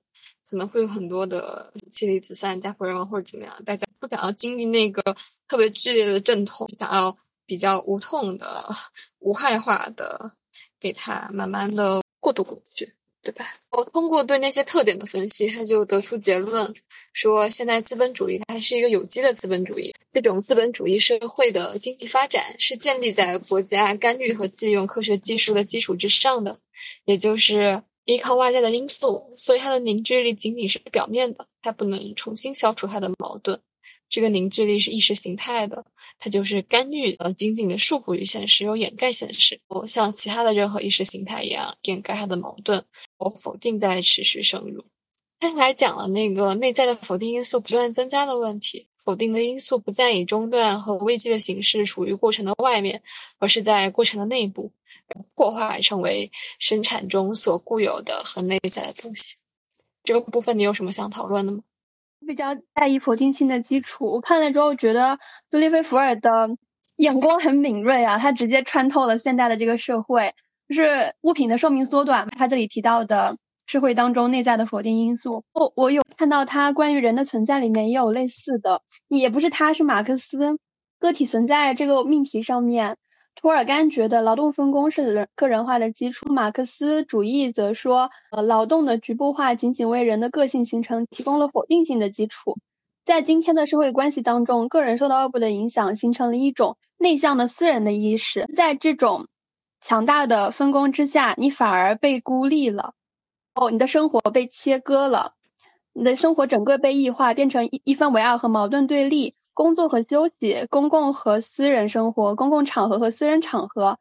[0.49, 3.63] 可能会有很多的妻离子散、家破人亡或者怎么样。
[3.65, 5.01] 大家不想要经历那个
[5.47, 7.15] 特别剧烈的阵痛，想要
[7.45, 8.65] 比较无痛的、
[9.19, 10.31] 无害化的，
[10.79, 12.93] 给他慢慢的过渡过去。
[13.21, 13.45] 对吧？
[13.71, 16.73] 我通过对那些特点的分析，他就得出结论，
[17.11, 19.93] 说现在资本主义它是一个有机的资本主义。
[20.13, 26.55] 这种资本主义社会的经济发展是建立在国家干预和借用科学技术的基础之上的，
[27.05, 33.59] 也就是依靠外在的因素，所以它的凝聚力仅仅是表面的，它不能重新消除它的矛盾。
[34.07, 35.85] 这个凝聚力是意识形态的。
[36.21, 42.83] 它就是干预，呃，仅仅的束缚于现实，有掩盖现实，不像其他的任何意识形态一样掩盖它的矛盾，
[43.19, 44.83] 我否定在持续深入。
[45.39, 53.01] 他还讲了那个内在的否定因素不断增加的问题，否定的因素不再以中断和危机的形式处于过程的外面，
[53.37, 54.71] 而是在过程的内部，
[55.35, 59.35] 破坏成为生产中所固有的和内在的东西。
[60.03, 61.59] 这个部分你有什么想讨论的吗？
[62.27, 66.49] 比较在意否定性的基础，我看了之后觉得杜丽菲·福尔的
[66.97, 70.33] 眼光很敏锐啊，他直接穿透了现代的这个社会，
[70.69, 72.29] 就是物品的寿命缩短。
[72.29, 80.59] 他这里提到的社会当中内在的否定因素，我我有看到他关于人的存在里面也有类似的，也不是他是马克思
[80.99, 82.95] 个体存在这个命题上面。
[83.35, 92.57] 托尔干觉得劳动分工是人个人化的基础，马克思主义则说，呃，劳动的局部化仅仅为人的个性形成提供了否定性的基础。
[93.05, 98.45] 在今天的社会关系当中，个人受到外部的影响，形成了一种内向的私人的意识。
[98.53, 99.27] 在这种
[99.81, 102.93] 强大的分工之下，你反而被孤立了，
[103.53, 105.33] 哦，你的生活被切割了。
[105.93, 113.99] 你的生活整个被异化，变成一一分为二和矛盾对立，工作和休息，公共和私人生活，公共场合和私人场合，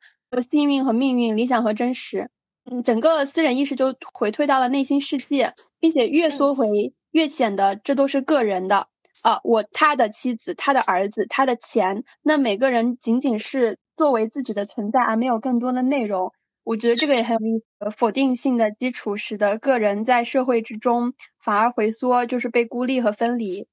[0.51, 2.31] 幸运和命运，理想和真实，
[2.71, 8.89] 嗯，整个私人意识就回退到了内心世界，并且越缩回越显得，这都是个人的。
[9.23, 16.33] 啊，我他的妻子，他的儿子，他的钱，那每个人仅仅是作为自己的存在，而没有更多的内容。
[16.63, 23.67] 我觉得这个也很有意思，否定性的基础使得个人在社会之中反而回缩，就是被孤立和分离。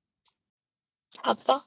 [1.22, 1.62] 好的，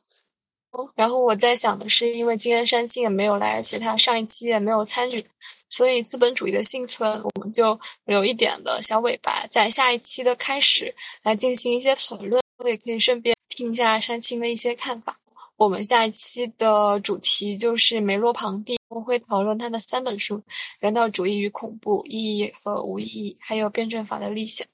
[0.94, 5.24] 然后我在想的是，因为今天山青也没有来，而且他上一期也没有参与，
[5.68, 12.42] 所以资本主义的幸存，我们就留一点的小尾巴，在下一期的开始来进行一些讨论。
[12.58, 15.20] 我也可以顺便听一下山青的一些看法。
[15.58, 18.78] 我们下一期的主题就是梅洛庞蒂。
[18.86, 20.40] 我会讨论他的三本书：
[20.78, 24.66] 人道主义与恐怖、意义和无意义，还有辩证法的理想。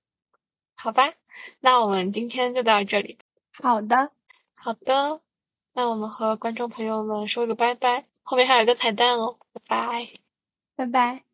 [0.76, 1.12] 好吧，
[1.60, 3.16] 那我们今天就到这里。
[3.60, 4.12] 好的，
[4.54, 5.22] 好的，
[5.72, 10.08] 那我们和观众朋友们说个拜拜，后面还有个彩蛋哦，拜拜，
[10.76, 11.24] 拜拜。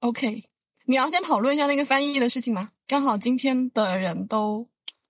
[0.00, 0.44] OK，
[0.86, 2.72] 你要先讨论一下那个翻译的事情吗？
[2.88, 4.66] 刚好今天的人都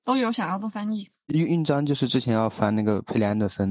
[0.06, 1.10] 都有想要做翻译。
[1.34, 3.68] 印印章就是之前要翻那个佩里安德森，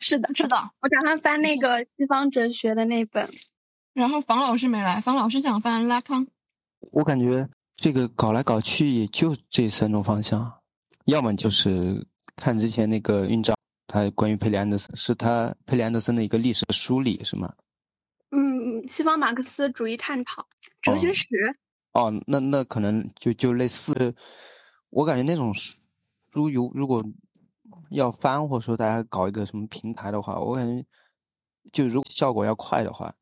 [0.00, 0.56] 是的，是的。
[0.80, 3.28] 我打算翻那个西方哲学的那本。
[3.92, 6.26] 然后房老师没来，房老师想翻拉康。
[6.92, 7.46] 我感觉
[7.76, 10.50] 这个搞来搞去也就这三种方向，
[11.04, 13.54] 要么就是看之前那个印章，
[13.86, 17.52] 他关于佩里安德森是他佩里安德森的一个历史梳理是吗？
[18.30, 20.46] 嗯，西方马克思主义探讨
[20.80, 21.26] 哲学史。
[21.92, 24.14] 哦，那那可能就就类似，
[24.90, 25.76] 我感觉那种书，
[26.30, 27.02] 如如果
[27.90, 30.84] 要翻或者说大家搞一个什么平台的话，我感觉
[31.72, 33.14] 就如效果要快的话，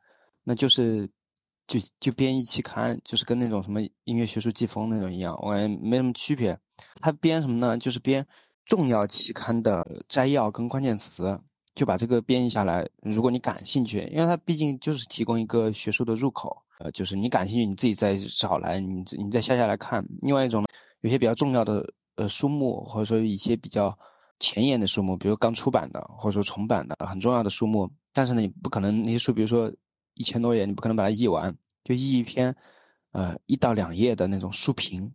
[0.44, 1.08] 那就是
[1.66, 6.58] 就就编一期刊，就是跟那种什么音乐学术季风那种一样，我感觉没什么区别。
[7.00, 7.76] 他编什么呢？
[7.78, 8.26] 就是编
[8.64, 11.40] 重要期刊的摘要跟关键词。
[11.76, 12.88] 就把这个编译下来。
[13.02, 20.02] 如果你感兴趣，因为它毕竟就是提供一个学术的入口，呃，就是你感兴趣，你自己再找来，你你再下下来看。
[20.20, 20.64] 另外一种，
[21.06, 23.96] 有些比较重要的呃书目，或者说一些比较
[24.40, 29.72] 前沿的书目，比如刚出版的，或者说重版的很重要的书目，但是呢，你不可能那些书，比如说
[30.14, 32.52] 一千多页，你不可能把它译完，就译一篇，
[33.12, 35.08] 呃，一到两页的那种书评，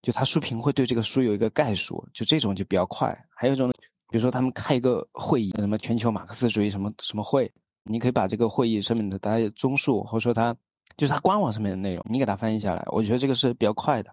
[0.00, 3.12] 就他书评会对这个书有一个概述，就这种就比较快。
[3.34, 3.68] 还有一种。
[4.12, 7.48] 比如说，他们开一个会议，什么全球马克思主义什么什么会，
[7.84, 10.52] 你可以把这个会议上面的大家综述，或者说他
[10.96, 14.12] 就是他官网上面的内容，你给他翻译下来，我觉得这个是比较快的。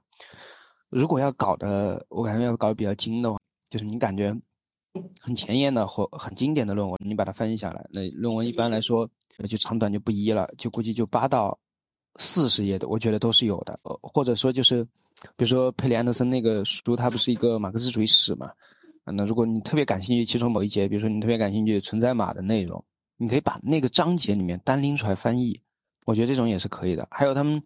[0.89, 4.35] 如果要搞的，我感觉要搞的比较精的话，就是你感觉
[5.19, 9.09] 很前沿的或很经典的论文，你把它翻译下来，那论文一般来说
[9.47, 11.57] 就长短就不一了，就估计就八到
[12.15, 13.79] 四十页的，我觉得都是有的。
[14.01, 14.83] 或者说就是，
[15.35, 18.49] 比如说佩里安德森那个书，它不是一个马克思主义史嘛？
[19.03, 22.83] 那如果你特别感兴趣其中某一节，比如说你特别感兴趣存在码的内容，
[23.17, 25.61] 你可以把那个章节里面单拎出来翻译，
[26.05, 27.07] 我觉得这种也是可以的。
[27.11, 27.61] 还有他们，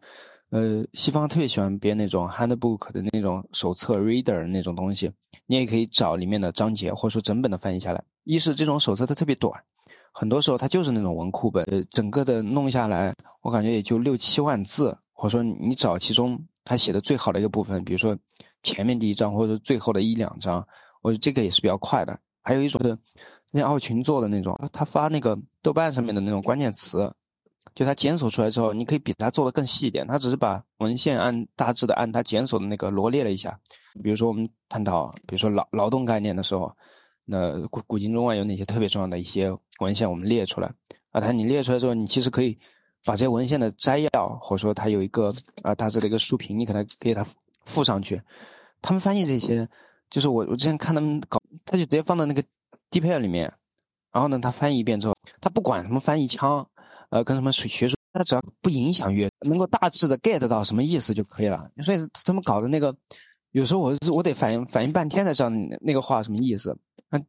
[0.52, 5.12] 呃，西方特别喜欢编那种 handbook 的那种手册 reader 那种东西，
[5.47, 8.04] 你也可以找里面的章节，或者说整本的翻译下来。
[8.26, 9.52] 一是这种手册它特别短，
[10.12, 18.16] 很多时候它就是那种文库本，呃，整个的弄下来，我感觉也就六七万字，或者说你找其中他写的最好的一个部分，比如说
[18.62, 20.64] 前面第一章或者最后的一两章。
[21.04, 22.16] 我觉得这个也是比较快的。
[22.43, 22.95] 还有一种是，
[23.49, 27.12] 那奥群做的那种，他发那个豆瓣上面的那种关键词，
[27.74, 30.06] 就他检索出来之后，你可以比他做的更细一点。
[30.06, 33.60] 他只是把文献按大致的按他检索的那个罗列了一下。
[34.04, 36.72] 比如说我们探讨，比如说劳劳动概念的时候，
[37.26, 40.72] 那古古今中外有哪些特别重要的一些文献，我们列出来。
[41.12, 42.58] 啊，他你列出来之后，你其实可以
[43.06, 47.26] 把这些文献的摘要，或者说他有一个啊大致的一个书评，你可能给他
[47.66, 48.22] 附上去。
[48.82, 49.68] 他们翻译这些。
[50.10, 52.44] 就是我，我之前看他们搞，他就直接放到那个
[52.90, 53.50] DeepL 里面，
[54.12, 56.68] 然后呢，他翻译一遍之后，他不管什么翻译腔，
[57.12, 61.70] 呃，跟什么学学术，他只要不影响阅，能够大致的 get 到什么意思就可以了。
[61.84, 62.95] 所以他们搞的那个，
[63.51, 65.49] 有时候我我得反应反应半天才知道
[65.80, 66.76] 那个话什么意思。
[67.09, 67.20] 那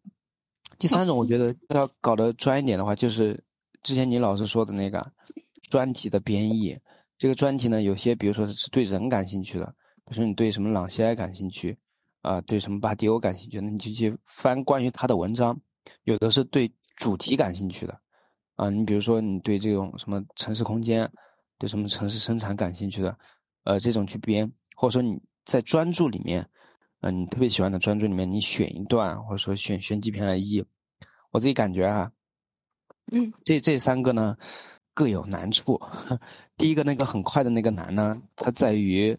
[0.79, 3.39] 第三种，我觉得要搞得专一点的话，就是
[3.83, 5.07] 之前你老师说的那个
[5.69, 6.75] 专题的编译。
[7.19, 9.67] 这个专题呢，有些比如说是对人感兴趣的，
[10.07, 11.77] 比如说你对什么朗西埃感兴趣。
[12.23, 15.61] 啊，对什么巴迪欧感兴趣，那你就去翻关于他的文章。
[16.05, 18.01] 有的是对主题感兴趣的，
[18.63, 21.11] 啊，你比如说你对这种什么城市空间，
[21.59, 23.19] 对什么城市生产感兴趣的，
[23.65, 26.49] 呃，这种去编，或者说你在专注里面，
[27.01, 30.65] 嗯，你特别喜欢的专注里面，你选一段，或者说选选几篇来译。
[31.33, 32.13] 我自己感觉啊，
[33.11, 34.37] 嗯，这这三个呢
[34.95, 35.81] 各有难处。
[36.57, 39.19] 第一个那个很快的那个难呢，它在于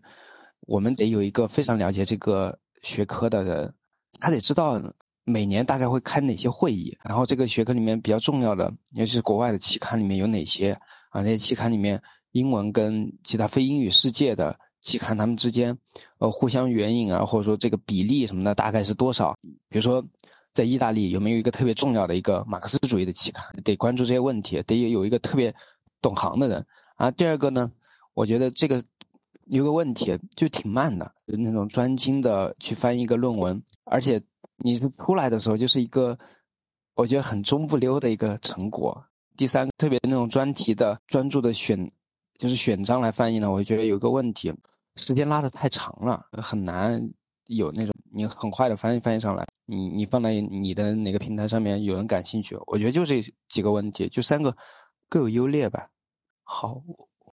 [0.62, 2.58] 我们得有一个非常了解这个。
[2.84, 3.74] 学科的人，
[4.20, 4.78] 他得知道
[5.26, 10.72] 每年大概会开哪些会议，然后这个学科里面比较重要的，尤其是国外的期刊里面有哪些
[11.10, 11.22] 啊？
[11.22, 12.02] 那些期刊里面
[12.32, 15.78] 英文跟其他非英语世界的期刊，他们之间
[16.20, 19.34] 呃互相援引啊，或者说这个比例什么的大概是多少？
[19.70, 20.06] 比如说
[20.52, 23.46] 在意大利有没有一个特别重要的一个马克思主义的期刊？
[23.64, 25.54] 得关注这些问题，得有一个特别
[26.02, 26.66] 懂行的人
[26.96, 27.10] 啊。
[27.12, 27.72] 第二个呢，
[28.14, 28.84] 我觉得这个。
[29.48, 34.24] 有个问题，就挺慢的，就那种专精的去翻译一个论文，而且
[34.64, 36.18] 你出来的时候就是一个，
[36.95, 39.05] 我觉得很中不溜的一个成果。
[39.36, 41.91] 第三，特别那种专题的专注的选，
[42.38, 44.53] 就是选章来翻译呢，我觉得有个问题，
[44.95, 47.01] 时间拉的太长了，很难
[47.47, 52.55] 有那种你很快的翻译翻译上来，你你放在你的哪个平台上面有人感兴趣？
[52.68, 54.55] 我觉得就这几个问题，就三个
[55.09, 55.89] 各有优劣吧。
[56.43, 56.84] 好，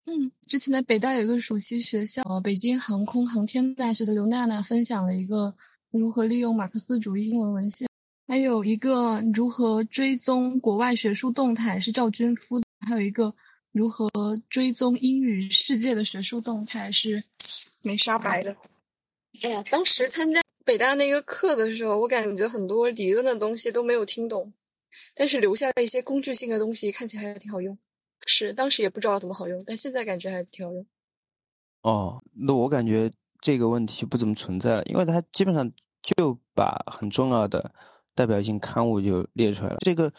[0.06, 5.52] 嗯，之前在北大有一个暑期学校，呃，北京航空航天大学的刘娜娜分享了一个
[5.90, 7.88] 如何利用马克思主义英文文献，
[8.26, 13.34] 还有一个如何追踪国外学术动态是赵军夫，还有一个
[13.72, 14.10] 如何
[14.50, 17.22] 追踪英语世界的学术动态是
[17.82, 18.54] 梅沙白的。
[19.42, 24.52] 哎呀，当时参加北大那个课的时候，我感觉很多理论的东西都没有听懂，
[25.14, 27.76] 但是留下了一些工具性的东西，看起来还挺好用。
[28.26, 30.86] 是，当时也不知道怎么好用，但现在感觉还挺好用。
[31.82, 33.10] 哦，那我感觉
[33.40, 35.70] 这个问题不怎么存在了，因为它基本上
[36.02, 37.72] 就把很重要的
[38.14, 39.78] 代表性刊物就列出来了。
[39.80, 40.12] 这个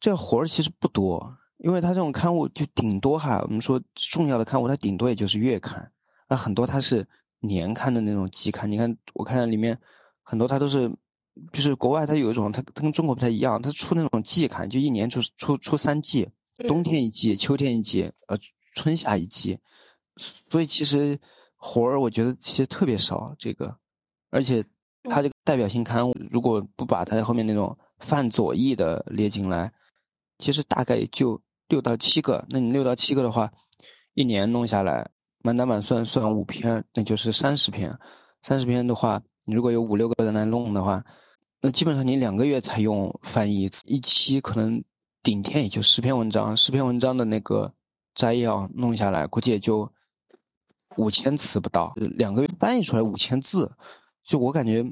[0.00, 5.90] 这个活儿其实不多，因为它这种刊物就顶多哈，我们说重要的刊物，它顶多也就是月刊，
[6.28, 7.06] 那很多它是。
[7.40, 9.78] 年刊的那种季刊，你看，我看里面
[10.22, 10.90] 很多，它都是，
[11.52, 16.28] 就是国外它有一种，它它跟中国不太一样，它出那种季刊，就一年出出出三季，
[16.66, 18.36] 冬天一季，秋天一季，呃，
[18.74, 19.58] 春夏一季，
[20.16, 21.20] 所以其实
[21.56, 23.76] 活儿我觉得其实特别少，这个，
[24.30, 24.64] 而且
[25.04, 29.72] 它这个代表性刊物，如果不把它后面那种泛左翼的列进来，
[30.38, 33.50] 其实大概就六到七个，那你六到七个的话，
[34.14, 35.10] 一年弄下来。
[35.42, 37.96] 满打满算算五篇，那就是三十篇。
[38.42, 41.04] 三十篇的话，你如果有五六个人来弄的话，
[41.60, 44.82] 那基本上你两个月才用翻译一期可能
[45.22, 47.72] 顶天也就十篇文章，十篇文章的那个
[48.12, 49.88] 摘要弄下来，估计也就
[50.96, 51.92] 五千词不到。
[51.96, 53.70] 两个月翻译出来五千字，
[54.24, 54.84] 就我感觉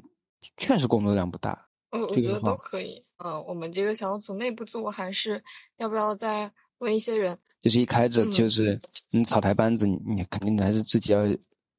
[0.56, 1.66] 确实工作量不大。
[1.90, 3.00] 嗯，我觉得都可以。
[3.24, 5.42] 嗯，我们这个小组内部做，还是
[5.76, 7.38] 要不要再问一些人？
[7.60, 8.78] 就是一开始就是
[9.10, 11.24] 你草台班子，你肯定还是自己要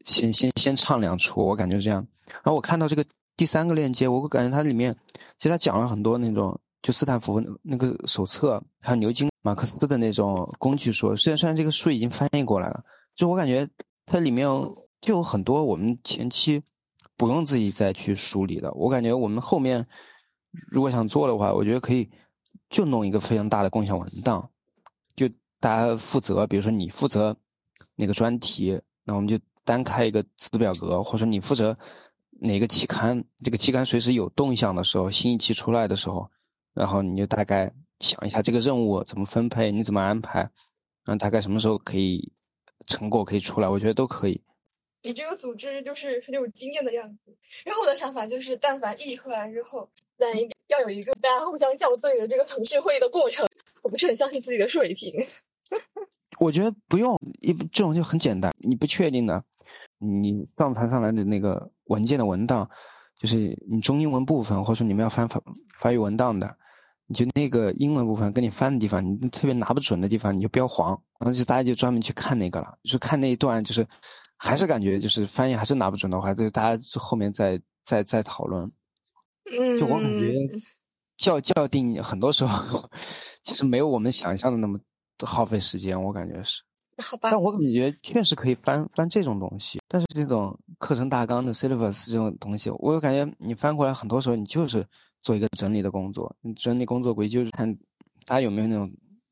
[0.04, 2.06] 先先先唱两出，我感觉这样。
[2.28, 3.06] 然后我看到这个
[3.36, 4.96] 第三个链接，我感觉它里面
[5.38, 11.16] 其实它讲了很多那种，就斯坦福那个手册，还有牛津、马克思的那种工具书。
[11.16, 12.84] 虽然虽然这个书已经翻译过来了，
[13.16, 13.68] 就我感觉
[14.06, 14.48] 它里面
[15.02, 16.62] 就有很多我们前期
[17.18, 18.72] 不用自己再去梳理的。
[18.74, 19.86] 我感觉我们后面
[20.52, 22.10] 如果想做的话，我觉得可以
[22.70, 24.50] 就弄一个非常大的共享文档。
[25.16, 25.28] 就
[25.60, 27.36] 大家负责，比如说你负责
[27.96, 31.78] 那个专题，那我们就单开一个子表格，或者你负责
[32.42, 36.30] 哪个期刊，这个期刊随时有动向的时候，新一期出来的时候，
[36.74, 40.40] 然后你就大概想一下这个任务怎么分配，你怎么安排，
[41.06, 42.32] 然后大概什么时候可以
[42.88, 44.42] 成果可以出来，我觉得都可以。
[45.04, 47.36] 你这个组织就是很有经验的样子。
[47.64, 53.48] 然后我的想法就是，但凡译出来之后，咱一定要有一个大家互相校对的这个腾讯会议的过程。
[53.84, 55.14] 我不是很相信自己的水平。
[56.40, 58.52] 我觉得不用，一这种就很简单。
[58.68, 59.44] 你不确定的，
[60.00, 62.68] 你上传上来的那个文件的文档，
[63.14, 65.40] 就是你中英文部分，或者说你们要翻法
[65.78, 66.58] 法语文档的，
[67.08, 70.90] 你就那个英文部分跟你翻的地方，你特别拿不准的地方，你就标黄，
[71.20, 73.88] 然后就大家就专门去看那个了，就看那一段，就是
[74.38, 78.70] 还是感觉就是翻译还是拿不准的话，就大家后面再再再讨论。
[79.52, 80.34] 嗯，就我感觉
[81.18, 82.90] 校校定很多时候
[83.44, 84.80] 其实没有我们想象的那么。
[85.26, 86.62] 耗费时间，我感觉是，
[87.02, 87.30] 好吧。
[87.32, 94.86] 但我感觉确实可以翻翻这种东西，但是这种课程大纲的 syllabus 这种东西，我感觉你翻过来，很多时候你就是
[95.26, 96.34] 做一个整理的工作。
[96.42, 97.76] 你整理工作估计就是看
[98.26, 98.90] 大家有没有那种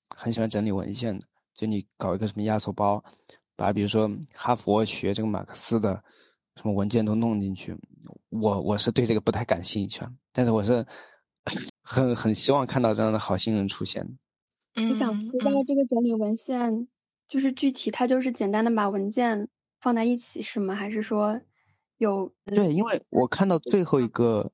[0.10, 3.04] 很喜欢整理文献的，就你搞一个什么压缩包，
[3.56, 6.04] 把比如说哈佛学这个马克思的
[6.56, 7.78] 什么文件都弄进去。
[8.30, 10.84] 我我是对这个不太感兴趣，但是我是
[11.84, 14.18] 很很希望看到这样的好心人出现。
[14.76, 16.88] 你想知道这个整理文献，
[17.28, 19.48] 就是具体它就是简单的把文件
[19.80, 20.74] 放在一起是吗？
[20.74, 21.40] 还是说
[21.98, 22.34] 有？
[22.46, 24.52] 对，因为我看到最后一个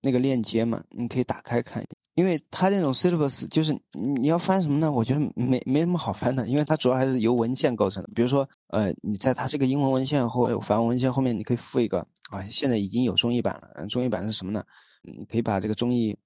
[0.00, 1.84] 那个链接嘛，你可以打开看。
[2.14, 4.90] 因为它那种 syllabus 就是你要翻什么呢？
[4.90, 8.10] 我觉得没没什么好翻的，因为它主要还是由文献构成的。
[8.14, 12.00] 比如说，呃，你在它这个英文文献或者法文文献后面，你可以附一个
[12.30, 13.86] 啊，现在已经有中译版了。
[13.86, 14.64] 中译版是什么呢？
[15.02, 16.16] 你可以把这个中译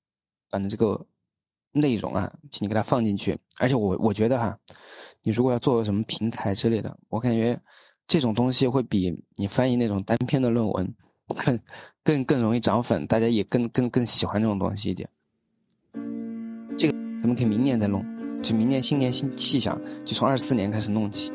[0.51, 1.07] 版的这个。
[1.77, 3.37] 内容啊，请你给它放进去。
[3.59, 4.57] 而且我我觉得哈，
[5.25, 7.61] 你如果要做什么平台之类的，我感觉
[8.07, 10.95] 这种东西会比你翻译那种单篇的论文
[11.29, 11.59] 更
[12.03, 15.09] 更更容易涨粉，大家也更更更喜欢这种东西一点。
[16.77, 18.05] 这个咱们可以明年再弄，
[18.43, 21.33] 就明年新年新气象，就从二四年开始弄起。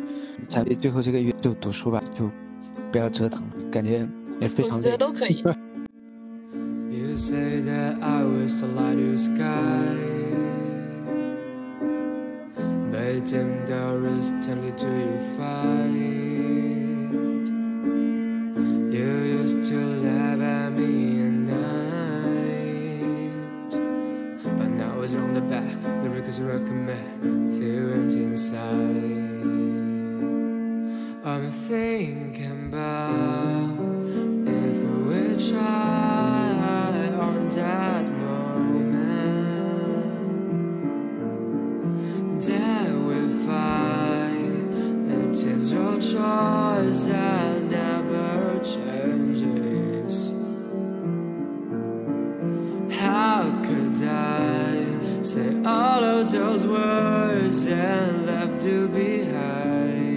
[0.47, 2.29] 才最后这个月就读书吧，就
[2.91, 4.07] 不要折腾，感觉
[4.39, 4.77] 也非常。
[4.77, 5.43] 我觉得都可以。
[6.91, 9.37] You say that I was the light of sky
[12.91, 13.21] there
[14.77, 16.58] to you fight
[26.41, 28.65] recommend feelings inside.
[31.25, 33.77] I'm thinking about
[34.47, 38.89] if we try on that moment,
[42.41, 50.38] that we find it is your choice that never changes.
[55.29, 60.09] Say all of those words and left you behind?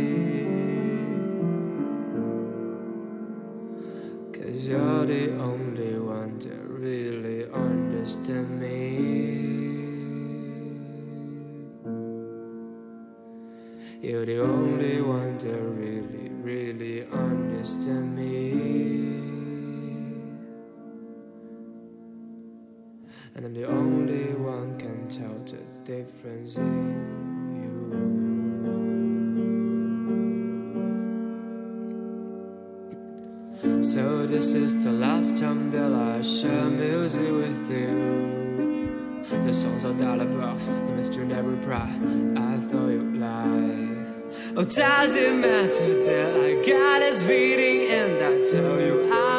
[4.33, 9.13] Cause you're the only one that really understands me.
[14.01, 18.91] You're the only one that really, really understands me.
[23.35, 26.73] And I'm the only one can tell the difference in
[33.63, 33.83] you.
[33.83, 38.23] So this is the last time that I share music with you.
[39.47, 41.27] The songs are dollar bucks, the Mr.
[41.27, 41.89] Never reply.
[42.37, 44.03] I thought you'd lie.
[44.57, 49.32] Oh, does it matter that I got this beating and I tell you I'm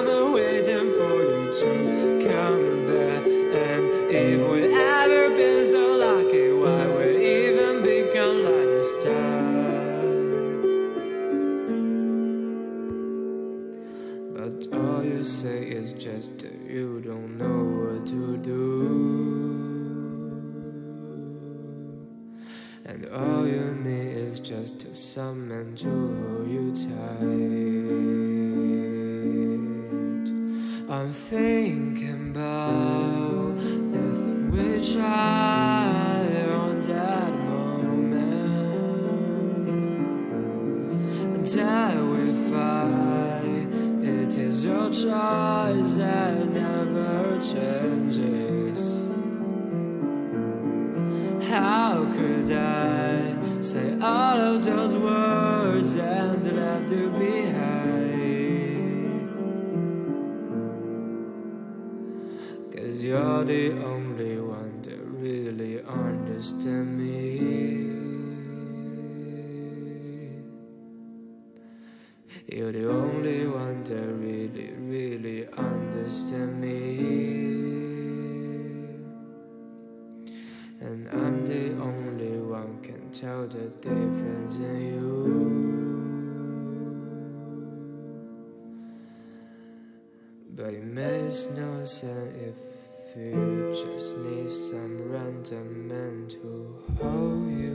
[91.33, 97.73] There's no sense if you just need some random man to hold you.